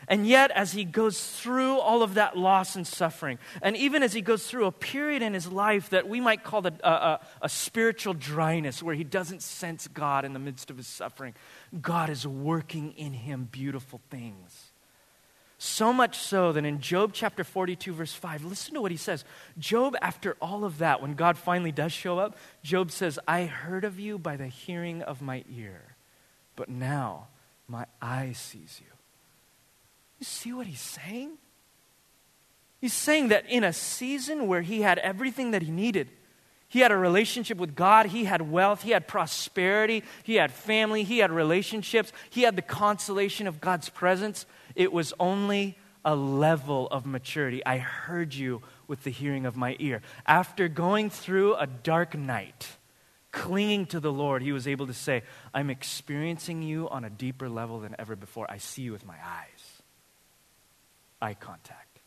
[0.07, 4.13] And yet, as he goes through all of that loss and suffering, and even as
[4.13, 6.89] he goes through a period in his life that we might call a, a, uh,
[6.89, 11.33] uh, a, spiritual dryness, where he doesn't sense God in the midst of his suffering,
[11.81, 14.71] God is working in him beautiful things.
[15.63, 19.23] So much so that in Job chapter 42, verse 5, listen to what he says.
[19.59, 23.83] Job, after all of that, when God finally does show up, Job says, I heard
[23.83, 25.95] of you by the hearing of my ear,
[26.55, 27.27] but now
[27.67, 28.91] my eye sees you.
[30.21, 31.31] You see what he's saying?
[32.79, 36.09] He's saying that in a season where he had everything that he needed,
[36.67, 41.03] he had a relationship with God, he had wealth, he had prosperity, he had family,
[41.03, 44.45] he had relationships, he had the consolation of God's presence.
[44.75, 47.65] It was only a level of maturity.
[47.65, 50.03] I heard you with the hearing of my ear.
[50.27, 52.67] After going through a dark night,
[53.31, 57.49] clinging to the Lord, he was able to say, I'm experiencing you on a deeper
[57.49, 58.45] level than ever before.
[58.51, 59.60] I see you with my eyes
[61.21, 61.99] eye contact.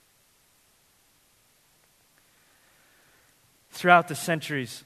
[3.71, 4.85] Throughout the centuries,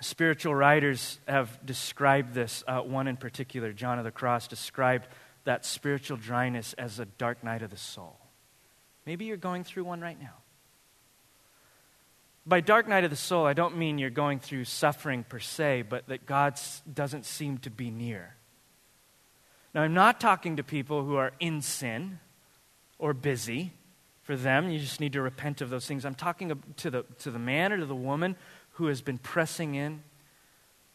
[0.00, 2.64] spiritual writers have described this.
[2.66, 5.06] Uh, one in particular, John of the Cross, described
[5.44, 8.18] that spiritual dryness as a dark night of the soul.
[9.06, 10.34] Maybe you're going through one right now.
[12.46, 15.82] By dark night of the soul, I don't mean you're going through suffering per se,
[15.82, 16.60] but that God
[16.92, 18.34] doesn't seem to be near.
[19.74, 22.20] Now, I'm not talking to people who are in sin
[23.04, 23.70] or busy.
[24.22, 26.06] For them, you just need to repent of those things.
[26.06, 28.34] I'm talking to the, to the man or to the woman
[28.72, 30.02] who has been pressing in,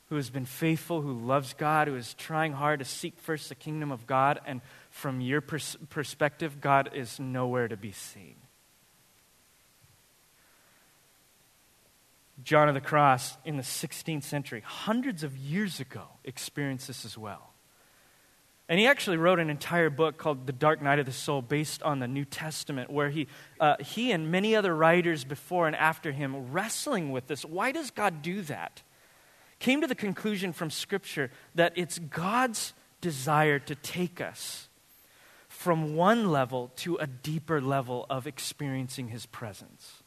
[0.08, 3.54] who has been faithful, who loves God, who is trying hard to seek first the
[3.54, 8.38] kingdom of God, and from your pers- perspective, God is nowhere to be seen.
[12.44, 17.20] John of the Cross in the 16th century, hundreds of years ago, experienced this as
[17.20, 17.54] well.
[18.70, 21.82] And he actually wrote an entire book called The Dark Night of the Soul based
[21.82, 23.28] on the New Testament, where he,
[23.60, 27.44] uh, he and many other writers before and after him wrestling with this.
[27.44, 28.84] Why does God do that?
[29.58, 34.70] Came to the conclusion from Scripture that it's God's desire to take us
[35.48, 40.04] from one level to a deeper level of experiencing his presence.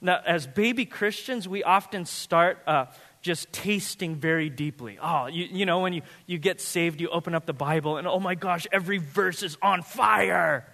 [0.00, 2.60] Now, as baby Christians, we often start.
[2.66, 2.86] Uh,
[3.22, 4.98] just tasting very deeply.
[5.00, 8.06] Oh, you, you know, when you, you get saved, you open up the Bible, and
[8.06, 10.66] oh my gosh, every verse is on fire.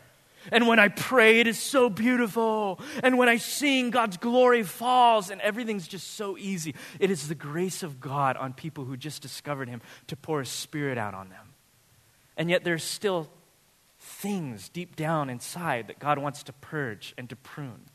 [0.53, 2.81] And when I pray, it is so beautiful.
[3.03, 6.75] And when I sing, God's glory falls, and everything's just so easy.
[7.01, 10.49] It is the grace of God on people who just discovered Him to pour His
[10.49, 11.55] Spirit out on them.
[12.37, 13.29] And yet, there's still
[13.99, 17.87] things deep down inside that God wants to purge and to prune.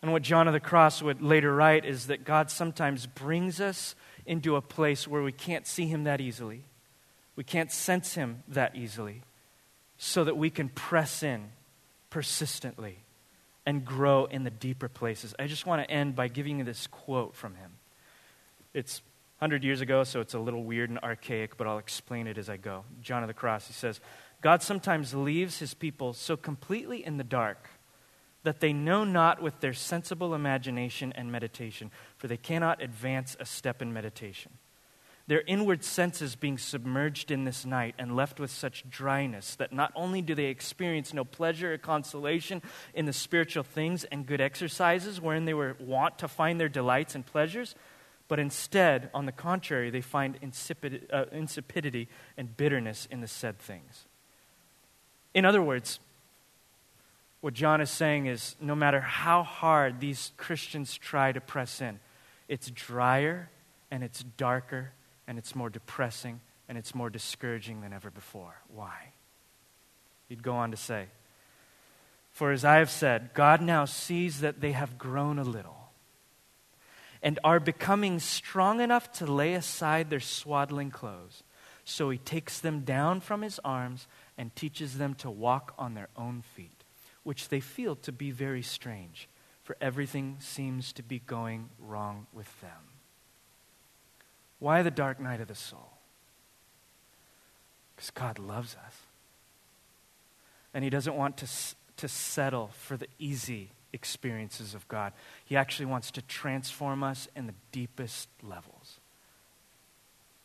[0.00, 3.94] And what John of the Cross would later write is that God sometimes brings us
[4.26, 6.64] into a place where we can't see him that easily.
[7.38, 9.22] We can't sense Him that easily,
[9.96, 11.50] so that we can press in
[12.10, 12.98] persistently
[13.64, 15.36] and grow in the deeper places.
[15.38, 17.70] I just want to end by giving you this quote from him.
[18.74, 19.02] It's
[19.38, 22.48] 100 years ago, so it's a little weird and archaic, but I'll explain it as
[22.48, 22.82] I go.
[23.02, 24.00] John of the Cross, he says,
[24.40, 27.70] God sometimes leaves his people so completely in the dark
[28.48, 33.44] that they know not with their sensible imagination and meditation, for they cannot advance a
[33.44, 34.52] step in meditation.
[35.26, 39.92] Their inward senses being submerged in this night and left with such dryness that not
[39.94, 42.62] only do they experience no pleasure or consolation
[42.94, 47.14] in the spiritual things and good exercises wherein they were wont to find their delights
[47.14, 47.74] and pleasures,
[48.28, 53.58] but instead, on the contrary, they find insipid, uh, insipidity and bitterness in the said
[53.58, 54.06] things.
[55.34, 56.00] In other words,
[57.40, 62.00] what John is saying is no matter how hard these Christians try to press in,
[62.48, 63.50] it's drier
[63.90, 64.92] and it's darker
[65.26, 68.54] and it's more depressing and it's more discouraging than ever before.
[68.68, 69.12] Why?
[70.28, 71.06] He'd go on to say,
[72.32, 75.78] For as I have said, God now sees that they have grown a little
[77.22, 81.42] and are becoming strong enough to lay aside their swaddling clothes.
[81.84, 86.08] So he takes them down from his arms and teaches them to walk on their
[86.16, 86.77] own feet,
[87.28, 89.28] which they feel to be very strange,
[89.62, 92.88] for everything seems to be going wrong with them.
[94.60, 95.90] Why the dark night of the soul?
[97.94, 98.94] Because God loves us.
[100.72, 101.46] And He doesn't want to,
[101.98, 105.12] to settle for the easy experiences of God.
[105.44, 109.00] He actually wants to transform us in the deepest levels.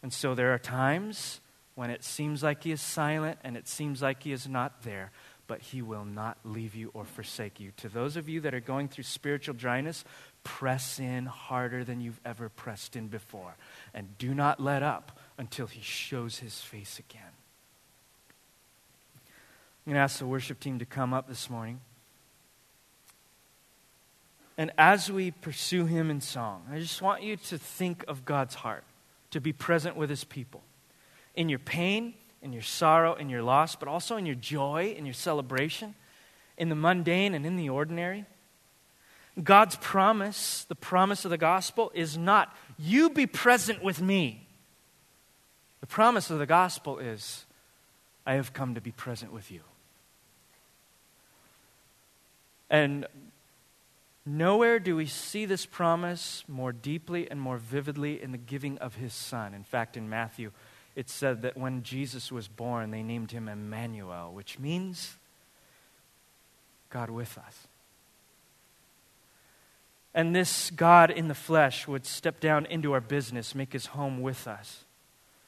[0.02, 1.40] And so there are times
[1.76, 5.12] when it seems like He is silent and it seems like He is not there,
[5.48, 7.72] but He will not leave you or forsake you.
[7.78, 10.04] To those of you that are going through spiritual dryness,
[10.44, 13.56] press in harder than you've ever pressed in before.
[13.94, 17.22] And do not let up until He shows His face again.
[19.86, 21.82] I'm going to ask the worship team to come up this morning.
[24.58, 28.56] And as we pursue Him in song, I just want you to think of God's
[28.56, 28.84] heart,
[29.32, 30.62] to be present with His people.
[31.36, 32.14] In your pain,
[32.44, 35.96] in your sorrow, in your loss, but also in your joy, in your celebration,
[36.58, 38.26] in the mundane and in the ordinary.
[39.42, 44.46] God's promise, the promise of the gospel, is not, you be present with me.
[45.82, 47.46] The promise of the gospel is,
[48.26, 49.62] I have come to be present with you.
[52.70, 53.08] And
[54.26, 58.96] nowhere do we see this promise more deeply and more vividly in the giving of
[58.96, 59.54] his son.
[59.54, 60.52] In fact, in Matthew,
[60.96, 65.16] it said that when Jesus was born, they named him Emmanuel, which means
[66.90, 67.68] God with us.
[70.14, 74.22] And this God in the flesh would step down into our business, make his home
[74.22, 74.84] with us,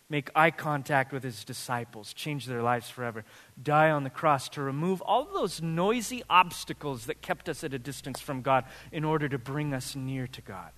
[0.10, 3.24] make eye contact with his disciples, change their lives forever,
[3.62, 7.80] die on the cross to remove all those noisy obstacles that kept us at a
[7.80, 10.72] distance from God in order to bring us near to God.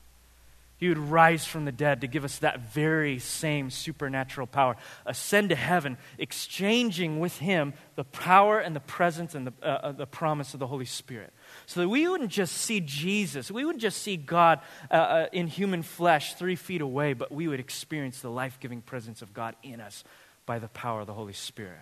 [0.77, 4.75] He would rise from the dead to give us that very same supernatural power,
[5.07, 9.91] ascend to heaven, exchanging with Him the power and the presence and the, uh, uh,
[9.91, 11.33] the promise of the Holy Spirit.
[11.65, 14.61] So that we wouldn't just see Jesus, we wouldn't just see God
[14.91, 18.83] uh, uh, in human flesh three feet away, but we would experience the life giving
[18.83, 20.03] presence of God in us
[20.45, 21.79] by the power of the Holy Spirit.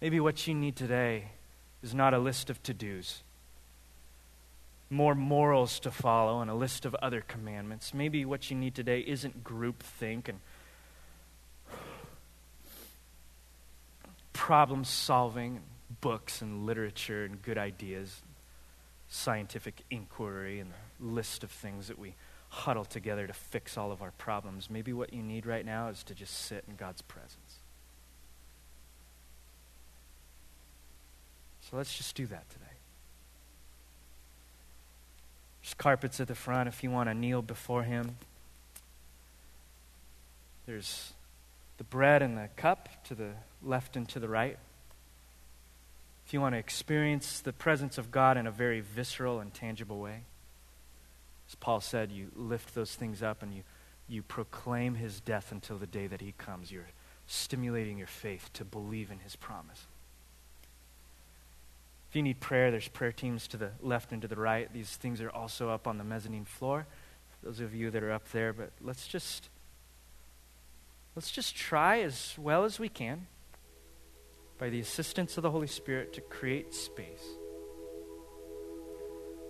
[0.00, 1.32] Maybe what you need today
[1.82, 3.24] is not a list of to dos
[4.88, 7.92] more morals to follow and a list of other commandments.
[7.92, 10.40] Maybe what you need today isn't group think and
[14.32, 15.60] problem solving,
[16.00, 18.22] books and literature and good ideas,
[19.08, 22.14] scientific inquiry and the list of things that we
[22.48, 24.70] huddle together to fix all of our problems.
[24.70, 27.60] Maybe what you need right now is to just sit in God's presence.
[31.60, 32.65] So let's just do that today.
[35.66, 38.18] There's carpets at the front if you want to kneel before Him.
[40.64, 41.12] There's
[41.78, 43.30] the bread and the cup to the
[43.64, 44.56] left and to the right.
[46.24, 49.98] If you want to experience the presence of God in a very visceral and tangible
[49.98, 50.20] way,
[51.48, 53.64] as Paul said, you lift those things up and you,
[54.08, 56.70] you proclaim His death until the day that He comes.
[56.70, 56.90] You're
[57.26, 59.86] stimulating your faith to believe in His promise.
[62.16, 64.72] If you need prayer, there's prayer teams to the left and to the right.
[64.72, 66.86] These things are also up on the mezzanine floor.
[67.42, 69.50] Those of you that are up there, but let's just
[71.14, 73.26] let's just try as well as we can
[74.56, 77.26] by the assistance of the Holy Spirit to create space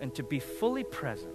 [0.01, 1.31] and to be fully present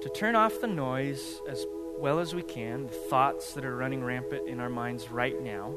[0.00, 1.62] to turn off the noise as
[1.98, 5.74] well as we can, the thoughts that are running rampant in our minds right now,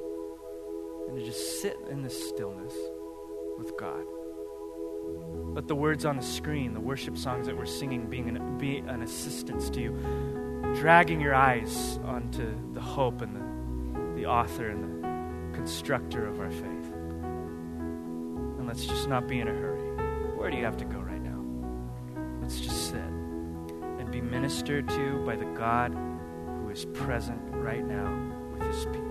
[1.07, 2.73] and to just sit in this stillness
[3.57, 4.03] with God.
[5.53, 8.77] Let the words on the screen, the worship songs that we're singing, being an, be
[8.79, 9.91] an assistance to you,
[10.75, 16.51] dragging your eyes onto the hope and the, the author and the constructor of our
[16.51, 16.93] faith.
[18.57, 19.81] And let's just not be in a hurry.
[20.35, 21.41] Where do you have to go right now?
[22.41, 28.11] Let's just sit and be ministered to by the God who is present right now
[28.51, 29.04] with his people.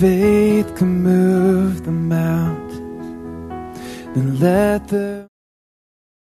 [0.00, 3.78] Faith can move the mountains,
[4.14, 5.29] then let the